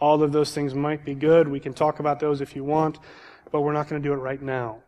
All 0.00 0.22
of 0.22 0.32
those 0.32 0.54
things 0.54 0.74
might 0.74 1.04
be 1.04 1.14
good. 1.14 1.48
We 1.48 1.60
can 1.60 1.74
talk 1.74 2.00
about 2.00 2.18
those 2.18 2.40
if 2.40 2.56
you 2.56 2.64
want, 2.64 2.98
but 3.52 3.60
we're 3.60 3.74
not 3.74 3.88
going 3.88 4.00
to 4.02 4.08
do 4.08 4.14
it 4.14 4.18
right 4.18 4.40
now. 4.40 4.82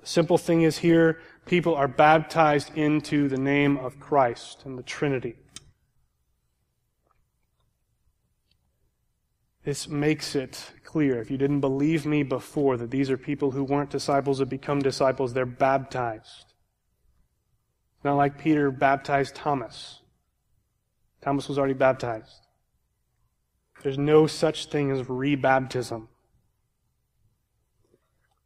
The 0.00 0.06
simple 0.06 0.38
thing 0.38 0.62
is 0.62 0.78
here, 0.78 1.20
people 1.44 1.74
are 1.74 1.86
baptized 1.86 2.74
into 2.78 3.28
the 3.28 3.36
name 3.36 3.76
of 3.76 4.00
Christ 4.00 4.62
and 4.64 4.78
the 4.78 4.82
Trinity. 4.82 5.36
This 9.64 9.86
makes 9.86 10.34
it 10.34 10.70
clear. 10.96 11.20
If 11.20 11.30
you 11.30 11.36
didn't 11.36 11.60
believe 11.60 12.06
me 12.06 12.22
before 12.22 12.78
that 12.78 12.90
these 12.90 13.10
are 13.10 13.18
people 13.18 13.50
who 13.50 13.64
weren't 13.64 13.90
disciples 13.90 14.38
that 14.38 14.46
become 14.46 14.78
disciples, 14.78 15.34
they're 15.34 15.44
baptized. 15.44 16.54
It's 17.96 18.04
not 18.04 18.14
like 18.14 18.38
Peter 18.38 18.70
baptized 18.70 19.34
Thomas. 19.34 20.00
Thomas 21.20 21.48
was 21.48 21.58
already 21.58 21.74
baptized. 21.74 22.46
There's 23.82 23.98
no 23.98 24.26
such 24.26 24.68
thing 24.68 24.90
as 24.90 25.02
rebaptism. 25.02 26.08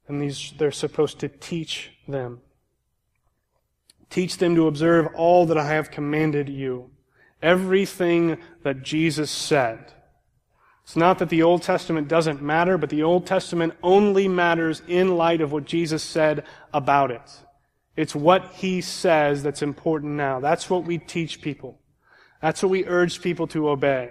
And 0.09 0.21
these 0.21 0.53
they're 0.59 0.73
supposed 0.73 1.21
to 1.21 1.29
teach 1.29 1.93
them. 2.09 2.41
Teach 4.09 4.39
them 4.39 4.57
to 4.57 4.67
observe 4.67 5.07
all 5.15 5.47
that 5.47 5.57
I 5.57 5.69
have 5.69 5.93
commanded 5.93 6.49
you. 6.49 6.91
Everything 7.41 8.39
that 8.65 8.83
Jesus 8.83 9.31
said. 9.31 9.93
It's 10.91 10.97
not 10.97 11.21
that 11.21 11.29
the 11.29 11.45
Old 11.45 11.63
Testament 11.63 12.09
doesn't 12.09 12.43
matter, 12.43 12.77
but 12.77 12.91
the 12.91 13.05
Old 13.05 13.25
Testament 13.25 13.75
only 13.81 14.27
matters 14.27 14.83
in 14.89 15.17
light 15.17 15.41
of 15.41 15.53
what 15.53 15.65
Jesus 15.65 16.03
said 16.03 16.43
about 16.75 17.13
it. 17.13 17.23
It's 17.95 18.13
what 18.13 18.51
he 18.55 18.81
says 18.81 19.45
that's 19.45 19.63
important 19.63 20.15
now. 20.15 20.41
That's 20.41 20.69
what 20.69 20.83
we 20.83 20.99
teach 20.99 21.43
people. 21.43 21.79
That's 22.43 22.61
what 22.61 22.71
we 22.71 22.87
urge 22.87 23.23
people 23.23 23.47
to 23.47 23.69
obey. 23.69 24.11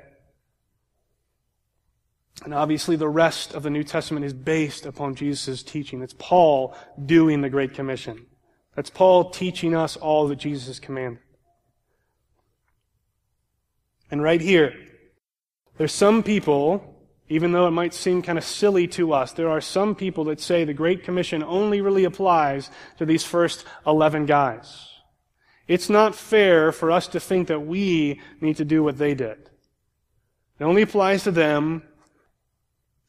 And 2.45 2.53
obviously, 2.53 2.95
the 2.95 3.09
rest 3.09 3.53
of 3.53 3.63
the 3.63 3.69
New 3.69 3.83
Testament 3.83 4.25
is 4.25 4.31
based 4.33 4.85
upon 4.85 5.15
Jesus' 5.15 5.61
teaching. 5.63 6.01
It's 6.01 6.15
Paul 6.17 6.77
doing 7.05 7.41
the 7.41 7.49
Great 7.49 7.73
Commission. 7.73 8.25
That's 8.77 8.89
Paul 8.89 9.31
teaching 9.31 9.75
us 9.75 9.97
all 9.97 10.29
that 10.29 10.37
Jesus 10.37 10.79
commanded. 10.79 11.21
And 14.09 14.23
right 14.23 14.39
here, 14.39 14.73
there's 15.79 15.93
some 15.93 16.23
people, 16.23 16.93
even 17.29 17.53
though 17.53 17.65
it 17.65 17.71
might 17.71 17.93
seem 17.93 18.21
kind 18.21 18.37
of 18.37 18.43
silly 18.43 18.85
to 18.89 19.13
us, 19.13 19.31
there 19.31 19.49
are 19.49 19.61
some 19.61 19.95
people 19.95 20.25
that 20.25 20.41
say 20.41 20.65
the 20.65 20.73
Great 20.73 21.05
Commission 21.05 21.41
only 21.41 21.79
really 21.79 22.03
applies 22.03 22.69
to 22.97 23.05
these 23.05 23.23
first 23.23 23.63
11 23.87 24.25
guys. 24.25 24.89
It's 25.69 25.89
not 25.89 26.15
fair 26.15 26.73
for 26.73 26.91
us 26.91 27.07
to 27.07 27.19
think 27.21 27.47
that 27.47 27.61
we 27.61 28.19
need 28.41 28.57
to 28.57 28.65
do 28.65 28.83
what 28.83 28.97
they 28.97 29.15
did. 29.15 29.49
It 30.59 30.65
only 30.65 30.81
applies 30.81 31.23
to 31.23 31.31
them, 31.31 31.83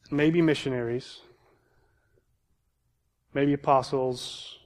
maybe 0.09 0.41
missionaries, 0.41 1.19
maybe 3.33 3.51
apostles, 3.51 4.59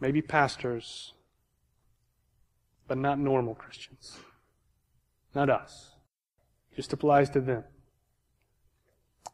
maybe 0.00 0.22
pastors, 0.22 1.12
but 2.88 2.96
not 2.96 3.18
normal 3.18 3.54
Christians. 3.54 4.16
Not 5.34 5.50
us. 5.50 5.91
Just 6.76 6.92
applies 6.92 7.30
to 7.30 7.40
them. 7.40 7.64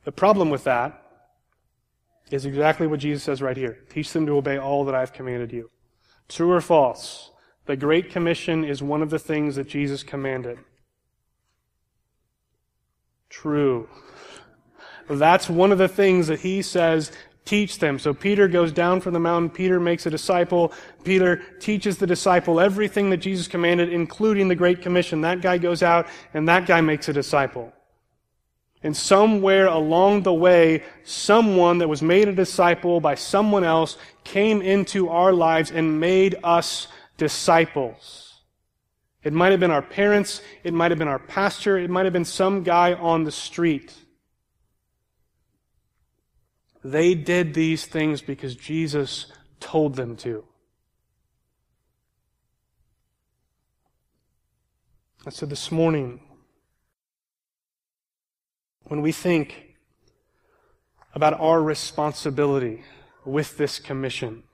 The 0.04 0.12
problem 0.12 0.50
with 0.50 0.64
that 0.64 1.02
is 2.30 2.44
exactly 2.44 2.86
what 2.86 3.00
Jesus 3.00 3.22
says 3.22 3.40
right 3.40 3.56
here. 3.56 3.78
Teach 3.90 4.12
them 4.12 4.26
to 4.26 4.36
obey 4.36 4.58
all 4.58 4.84
that 4.84 4.94
I 4.94 5.00
have 5.00 5.12
commanded 5.12 5.52
you. 5.52 5.70
True 6.28 6.52
or 6.52 6.60
false? 6.60 7.30
The 7.66 7.76
Great 7.76 8.10
Commission 8.10 8.64
is 8.64 8.82
one 8.82 9.02
of 9.02 9.10
the 9.10 9.18
things 9.18 9.56
that 9.56 9.68
Jesus 9.68 10.02
commanded. 10.02 10.58
True. 13.28 13.88
That's 15.08 15.48
one 15.48 15.72
of 15.72 15.78
the 15.78 15.88
things 15.88 16.26
that 16.26 16.40
he 16.40 16.60
says 16.62 17.12
teach 17.48 17.78
them. 17.78 17.98
So 17.98 18.12
Peter 18.12 18.46
goes 18.46 18.72
down 18.72 19.00
from 19.00 19.14
the 19.14 19.20
mountain. 19.20 19.48
Peter 19.48 19.80
makes 19.80 20.04
a 20.04 20.10
disciple. 20.10 20.72
Peter 21.02 21.36
teaches 21.60 21.96
the 21.96 22.06
disciple 22.06 22.60
everything 22.60 23.08
that 23.10 23.16
Jesus 23.16 23.48
commanded, 23.48 23.92
including 23.92 24.48
the 24.48 24.54
Great 24.54 24.82
Commission. 24.82 25.22
That 25.22 25.40
guy 25.40 25.56
goes 25.56 25.82
out 25.82 26.06
and 26.34 26.46
that 26.48 26.66
guy 26.66 26.82
makes 26.82 27.08
a 27.08 27.12
disciple. 27.12 27.72
And 28.82 28.96
somewhere 28.96 29.66
along 29.66 30.22
the 30.22 30.32
way, 30.32 30.84
someone 31.04 31.78
that 31.78 31.88
was 31.88 32.02
made 32.02 32.28
a 32.28 32.32
disciple 32.32 33.00
by 33.00 33.14
someone 33.16 33.64
else 33.64 33.96
came 34.24 34.62
into 34.62 35.08
our 35.08 35.32
lives 35.32 35.70
and 35.70 35.98
made 35.98 36.36
us 36.44 36.86
disciples. 37.16 38.42
It 39.24 39.32
might 39.32 39.50
have 39.50 39.60
been 39.60 39.72
our 39.72 39.82
parents. 39.82 40.42
It 40.62 40.74
might 40.74 40.90
have 40.90 40.98
been 40.98 41.08
our 41.08 41.18
pastor. 41.18 41.78
It 41.78 41.90
might 41.90 42.04
have 42.04 42.12
been 42.12 42.24
some 42.24 42.62
guy 42.62 42.92
on 42.92 43.24
the 43.24 43.32
street. 43.32 43.94
They 46.84 47.14
did 47.14 47.54
these 47.54 47.86
things 47.86 48.22
because 48.22 48.54
Jesus 48.54 49.26
told 49.60 49.96
them 49.96 50.16
to. 50.18 50.44
And 55.24 55.34
so 55.34 55.44
this 55.46 55.70
morning, 55.72 56.20
when 58.84 59.02
we 59.02 59.12
think 59.12 59.76
about 61.14 61.38
our 61.40 61.60
responsibility 61.60 62.84
with 63.24 63.58
this 63.58 63.78
commission, 63.78 64.44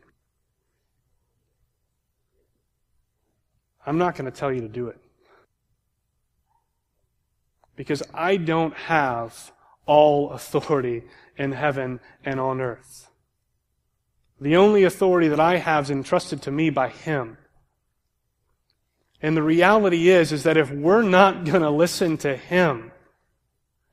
I'm 3.87 3.99
not 3.99 4.17
going 4.17 4.25
to 4.25 4.37
tell 4.37 4.53
you 4.53 4.63
to 4.63 4.69
do 4.69 4.89
it. 4.89 4.99
Because 7.77 8.03
I 8.15 8.37
don't 8.37 8.75
have 8.75 9.53
all 9.87 10.31
authority 10.33 11.05
in 11.37 11.53
heaven 11.53 12.01
and 12.25 12.41
on 12.41 12.61
earth. 12.61 13.09
The 14.41 14.57
only 14.57 14.85
authority 14.85 15.29
that 15.29 15.41
I 15.41 15.57
have 15.59 15.85
is 15.85 15.91
entrusted 15.91 16.43
to 16.43 16.51
me 16.51 16.71
by 16.71 16.89
Him. 16.89 17.39
And 19.23 19.37
the 19.37 19.43
reality 19.43 20.09
is, 20.11 20.33
is 20.33 20.43
that 20.43 20.57
if 20.57 20.71
we're 20.71 21.03
not 21.03 21.45
going 21.45 21.63
to 21.63 21.71
listen 21.71 22.19
to 22.19 22.37
Him, 22.37 22.93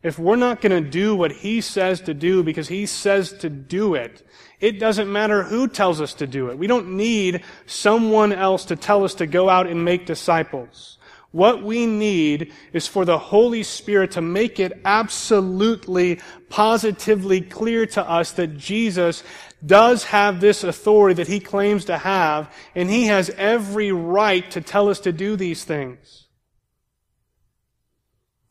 if 0.03 0.17
we're 0.17 0.35
not 0.35 0.61
going 0.61 0.83
to 0.83 0.89
do 0.89 1.15
what 1.15 1.31
He 1.31 1.61
says 1.61 2.01
to 2.01 2.13
do 2.13 2.43
because 2.43 2.67
He 2.67 2.85
says 2.85 3.31
to 3.33 3.49
do 3.49 3.93
it, 3.93 4.27
it 4.59 4.79
doesn't 4.79 5.11
matter 5.11 5.43
who 5.43 5.67
tells 5.67 6.01
us 6.01 6.13
to 6.15 6.27
do 6.27 6.49
it. 6.49 6.57
We 6.57 6.67
don't 6.67 6.97
need 6.97 7.43
someone 7.65 8.33
else 8.33 8.65
to 8.65 8.75
tell 8.75 9.03
us 9.03 9.15
to 9.15 9.27
go 9.27 9.47
out 9.47 9.67
and 9.67 9.85
make 9.85 10.05
disciples. 10.05 10.97
What 11.31 11.63
we 11.63 11.85
need 11.85 12.51
is 12.73 12.87
for 12.87 13.05
the 13.05 13.17
Holy 13.17 13.63
Spirit 13.63 14.11
to 14.11 14.21
make 14.21 14.59
it 14.59 14.81
absolutely, 14.83 16.19
positively 16.49 17.39
clear 17.39 17.85
to 17.87 18.07
us 18.07 18.33
that 18.33 18.57
Jesus 18.57 19.23
does 19.65 20.03
have 20.05 20.41
this 20.41 20.63
authority 20.63 21.15
that 21.15 21.27
he 21.27 21.39
claims 21.39 21.85
to 21.85 21.97
have, 21.97 22.53
and 22.75 22.89
he 22.89 23.05
has 23.05 23.29
every 23.31 23.91
right 23.93 24.49
to 24.51 24.59
tell 24.59 24.89
us 24.89 24.99
to 25.01 25.13
do 25.13 25.37
these 25.37 25.63
things. 25.63 26.27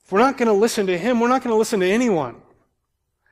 If 0.04 0.12
we're 0.12 0.20
not 0.20 0.38
going 0.38 0.48
to 0.48 0.54
listen 0.54 0.86
to 0.86 0.96
him, 0.96 1.20
we're 1.20 1.28
not 1.28 1.42
going 1.42 1.52
to 1.52 1.58
listen 1.58 1.80
to 1.80 1.90
anyone. 1.90 2.36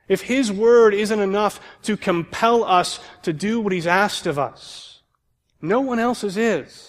If 0.08 0.22
his 0.22 0.52
word 0.52 0.94
isn't 0.94 1.20
enough 1.20 1.61
to 1.82 1.96
compel 1.96 2.64
us 2.64 3.00
to 3.22 3.32
do 3.32 3.61
what 3.61 3.72
he's 3.72 3.87
asked 3.87 4.26
of 4.26 4.38
us, 4.38 5.00
no 5.61 5.80
one 5.80 5.98
else's 5.98 6.37
is. 6.37 6.88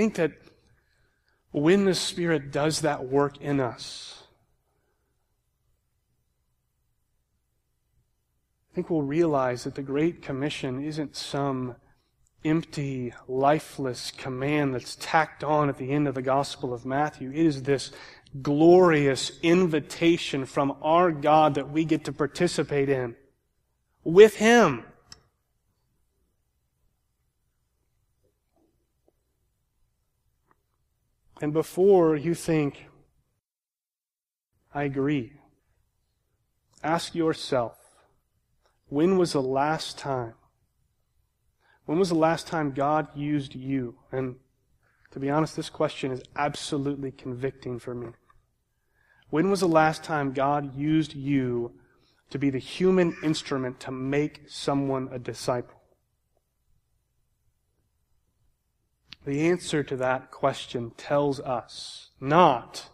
Think 0.00 0.14
that 0.14 0.32
when 1.50 1.84
the 1.84 1.94
Spirit 1.94 2.50
does 2.50 2.80
that 2.80 3.04
work 3.04 3.36
in 3.36 3.60
us, 3.60 4.22
I 8.72 8.74
think 8.74 8.88
we'll 8.88 9.02
realize 9.02 9.64
that 9.64 9.74
the 9.74 9.82
Great 9.82 10.22
Commission 10.22 10.82
isn't 10.82 11.16
some 11.16 11.76
empty, 12.46 13.12
lifeless 13.28 14.10
command 14.10 14.72
that's 14.72 14.96
tacked 14.98 15.44
on 15.44 15.68
at 15.68 15.76
the 15.76 15.92
end 15.92 16.08
of 16.08 16.14
the 16.14 16.22
Gospel 16.22 16.72
of 16.72 16.86
Matthew. 16.86 17.28
It 17.28 17.44
is 17.44 17.64
this 17.64 17.92
glorious 18.40 19.32
invitation 19.42 20.46
from 20.46 20.78
our 20.80 21.12
God 21.12 21.56
that 21.56 21.70
we 21.70 21.84
get 21.84 22.06
to 22.06 22.12
participate 22.12 22.88
in 22.88 23.16
with 24.02 24.36
Him. 24.36 24.82
And 31.40 31.52
before 31.52 32.16
you 32.16 32.34
think, 32.34 32.86
I 34.74 34.82
agree, 34.84 35.32
ask 36.82 37.14
yourself, 37.14 37.78
when 38.88 39.16
was 39.16 39.32
the 39.32 39.42
last 39.42 39.98
time? 39.98 40.34
When 41.86 41.98
was 41.98 42.10
the 42.10 42.14
last 42.14 42.46
time 42.46 42.72
God 42.72 43.08
used 43.16 43.54
you? 43.54 43.96
And 44.12 44.36
to 45.12 45.18
be 45.18 45.30
honest, 45.30 45.56
this 45.56 45.70
question 45.70 46.12
is 46.12 46.22
absolutely 46.36 47.10
convicting 47.10 47.78
for 47.78 47.94
me. 47.94 48.08
When 49.30 49.50
was 49.50 49.60
the 49.60 49.68
last 49.68 50.04
time 50.04 50.32
God 50.32 50.76
used 50.76 51.14
you 51.14 51.72
to 52.30 52.38
be 52.38 52.50
the 52.50 52.58
human 52.58 53.16
instrument 53.22 53.80
to 53.80 53.90
make 53.90 54.42
someone 54.46 55.08
a 55.10 55.18
disciple? 55.18 55.79
The 59.26 59.48
answer 59.48 59.82
to 59.82 59.96
that 59.96 60.30
question 60.30 60.92
tells 60.96 61.40
us 61.40 62.10
not 62.20 62.88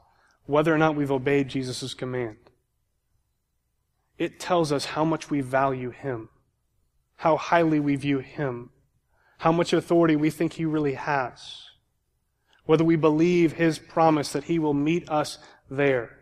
whether 0.46 0.74
or 0.74 0.78
not 0.78 0.96
we've 0.96 1.10
obeyed 1.10 1.48
Jesus' 1.48 1.94
command. 1.94 2.36
It 4.18 4.40
tells 4.40 4.72
us 4.72 4.86
how 4.86 5.04
much 5.04 5.30
we 5.30 5.40
value 5.40 5.90
Him, 5.90 6.28
how 7.16 7.36
highly 7.36 7.78
we 7.78 7.96
view 7.96 8.18
Him, 8.18 8.70
how 9.38 9.52
much 9.52 9.72
authority 9.72 10.16
we 10.16 10.30
think 10.30 10.54
He 10.54 10.64
really 10.64 10.94
has, 10.94 11.64
whether 12.64 12.84
we 12.84 12.96
believe 12.96 13.52
His 13.52 13.78
promise 13.78 14.32
that 14.32 14.44
He 14.44 14.58
will 14.58 14.74
meet 14.74 15.08
us 15.08 15.38
there. 15.70 16.16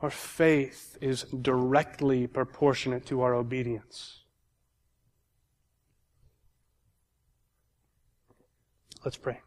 Our 0.00 0.10
faith 0.10 0.98
is 1.00 1.22
directly 1.22 2.26
proportionate 2.26 3.06
to 3.06 3.22
our 3.22 3.34
obedience. 3.34 4.20
Let's 9.06 9.16
pray. 9.16 9.38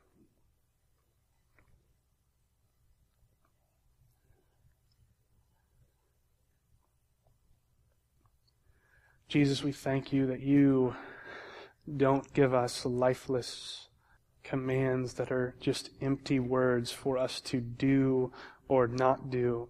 Jesus, 9.27 9.61
we 9.61 9.73
thank 9.73 10.13
you 10.13 10.27
that 10.27 10.39
you 10.39 10.95
don't 11.97 12.33
give 12.33 12.53
us 12.53 12.85
lifeless 12.85 13.89
commands 14.45 15.15
that 15.15 15.29
are 15.29 15.55
just 15.59 15.89
empty 15.99 16.39
words 16.39 16.93
for 16.93 17.17
us 17.17 17.41
to 17.41 17.59
do 17.59 18.31
or 18.69 18.87
not 18.87 19.29
do. 19.29 19.67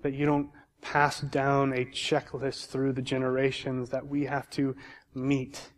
That 0.00 0.14
you 0.14 0.24
don't 0.24 0.48
pass 0.80 1.20
down 1.20 1.74
a 1.74 1.84
checklist 1.84 2.68
through 2.68 2.94
the 2.94 3.02
generations 3.02 3.90
that 3.90 4.06
we 4.06 4.24
have 4.24 4.48
to 4.52 4.74
meet. 5.14 5.73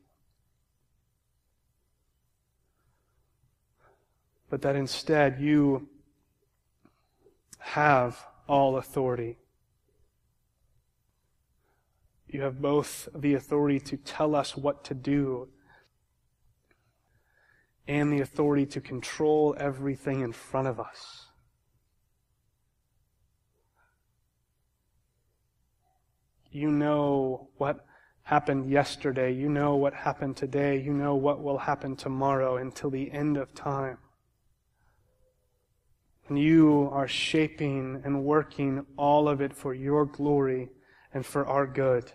but 4.49 4.63
that 4.63 4.77
instead 4.77 5.41
you 5.41 5.89
have 7.59 8.25
all 8.49 8.77
authority. 8.77 9.39
You 12.29 12.43
have 12.43 12.61
both 12.61 13.09
the 13.15 13.35
authority 13.35 13.81
to 13.81 13.97
tell 13.97 14.35
us 14.35 14.57
what 14.57 14.85
to 14.85 14.95
do 14.95 15.49
and 17.89 18.13
the 18.13 18.21
authority 18.21 18.67
to 18.67 18.81
control 18.81 19.55
everything 19.59 20.21
in 20.21 20.33
front 20.33 20.69
of 20.69 20.81
us. 20.81 21.27
You 26.51 26.71
know 26.71 27.49
what 27.59 27.85
happened 28.23 28.71
yesterday. 28.71 29.33
You 29.33 29.49
know 29.49 29.77
what 29.77 29.95
happened 29.95 30.37
today. 30.37 30.81
You 30.81 30.93
know 30.93 31.15
what 31.15 31.43
will 31.43 31.59
happen 31.59 31.97
tomorrow 31.97 32.57
until 32.57 32.91
the 32.91 33.11
end 33.13 33.37
of 33.37 33.55
time. 33.55 33.99
And 36.29 36.39
you 36.39 36.89
are 36.93 37.07
shaping 37.07 38.03
and 38.05 38.25
working 38.25 38.85
all 38.97 39.29
of 39.29 39.41
it 39.41 39.53
for 39.53 39.73
your 39.73 40.05
glory 40.05 40.71
and 41.15 41.25
for 41.25 41.47
our 41.47 41.67
good. 41.67 42.11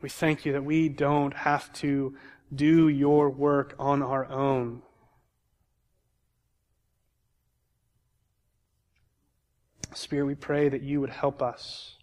We 0.00 0.08
thank 0.08 0.46
you 0.46 0.52
that 0.52 0.64
we 0.64 0.88
don't 0.88 1.34
have 1.34 1.72
to 1.74 2.16
do 2.54 2.88
your 2.88 3.28
work 3.28 3.74
on 3.78 4.02
our 4.02 4.24
own. 4.26 4.82
Spirit, 9.92 10.26
we 10.26 10.34
pray 10.34 10.68
that 10.68 10.82
you 10.82 11.00
would 11.00 11.10
help 11.10 11.42
us 11.42 11.96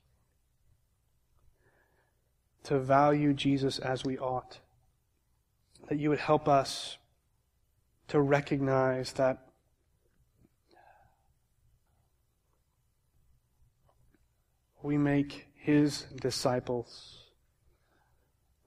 to 2.63 2.79
value 2.79 3.33
Jesus 3.33 3.79
as 3.79 4.03
we 4.03 4.17
ought. 4.17 4.59
That 5.87 5.99
you 5.99 6.09
would 6.09 6.19
help 6.19 6.47
us 6.47 6.97
to 8.07 8.21
recognize 8.21 9.13
that 9.13 9.47
we 14.81 14.97
make 14.97 15.47
his 15.55 16.05
disciples 16.21 17.23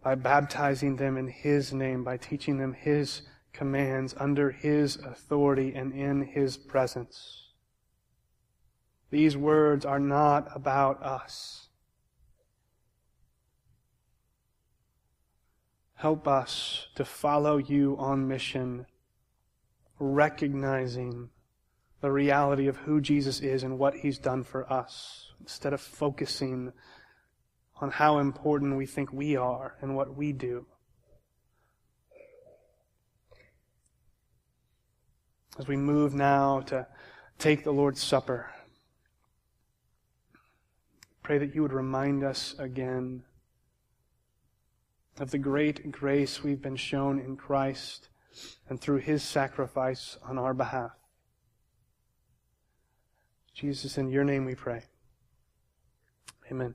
by 0.02 0.14
baptizing 0.14 0.96
them 0.96 1.16
in 1.16 1.28
his 1.28 1.72
name, 1.72 2.02
by 2.02 2.16
teaching 2.16 2.58
them 2.58 2.72
his 2.72 3.22
commands 3.52 4.14
under 4.18 4.50
his 4.50 4.96
authority 4.96 5.74
and 5.74 5.92
in 5.92 6.22
his 6.22 6.56
presence. 6.56 7.52
These 9.10 9.36
words 9.36 9.84
are 9.84 10.00
not 10.00 10.48
about 10.54 11.02
us. 11.02 11.68
Help 15.94 16.28
us 16.28 16.86
to 16.94 17.04
follow 17.04 17.56
you 17.56 17.96
on 17.98 18.28
mission, 18.28 18.86
recognizing 19.98 21.30
the 22.00 22.10
reality 22.10 22.68
of 22.68 22.76
who 22.76 23.00
Jesus 23.00 23.40
is 23.40 23.62
and 23.62 23.78
what 23.78 23.96
he's 23.96 24.18
done 24.18 24.44
for 24.44 24.70
us, 24.72 25.32
instead 25.40 25.72
of 25.72 25.80
focusing 25.80 26.72
on 27.80 27.90
how 27.90 28.18
important 28.18 28.76
we 28.76 28.86
think 28.86 29.12
we 29.12 29.36
are 29.36 29.76
and 29.80 29.96
what 29.96 30.16
we 30.16 30.32
do. 30.32 30.66
As 35.58 35.66
we 35.66 35.76
move 35.76 36.14
now 36.14 36.60
to 36.60 36.86
take 37.38 37.64
the 37.64 37.72
Lord's 37.72 38.02
Supper, 38.02 38.50
Pray 41.28 41.36
that 41.36 41.54
you 41.54 41.60
would 41.60 41.74
remind 41.74 42.24
us 42.24 42.54
again 42.58 43.22
of 45.20 45.30
the 45.30 45.36
great 45.36 45.92
grace 45.92 46.42
we've 46.42 46.62
been 46.62 46.74
shown 46.74 47.18
in 47.18 47.36
Christ 47.36 48.07
and 48.68 48.80
through 48.80 48.98
his 48.98 49.22
sacrifice 49.22 50.18
on 50.22 50.38
our 50.38 50.54
behalf. 50.54 50.92
Jesus, 53.54 53.98
in 53.98 54.08
your 54.08 54.24
name 54.24 54.44
we 54.44 54.54
pray. 54.54 54.84
Amen. 56.50 56.74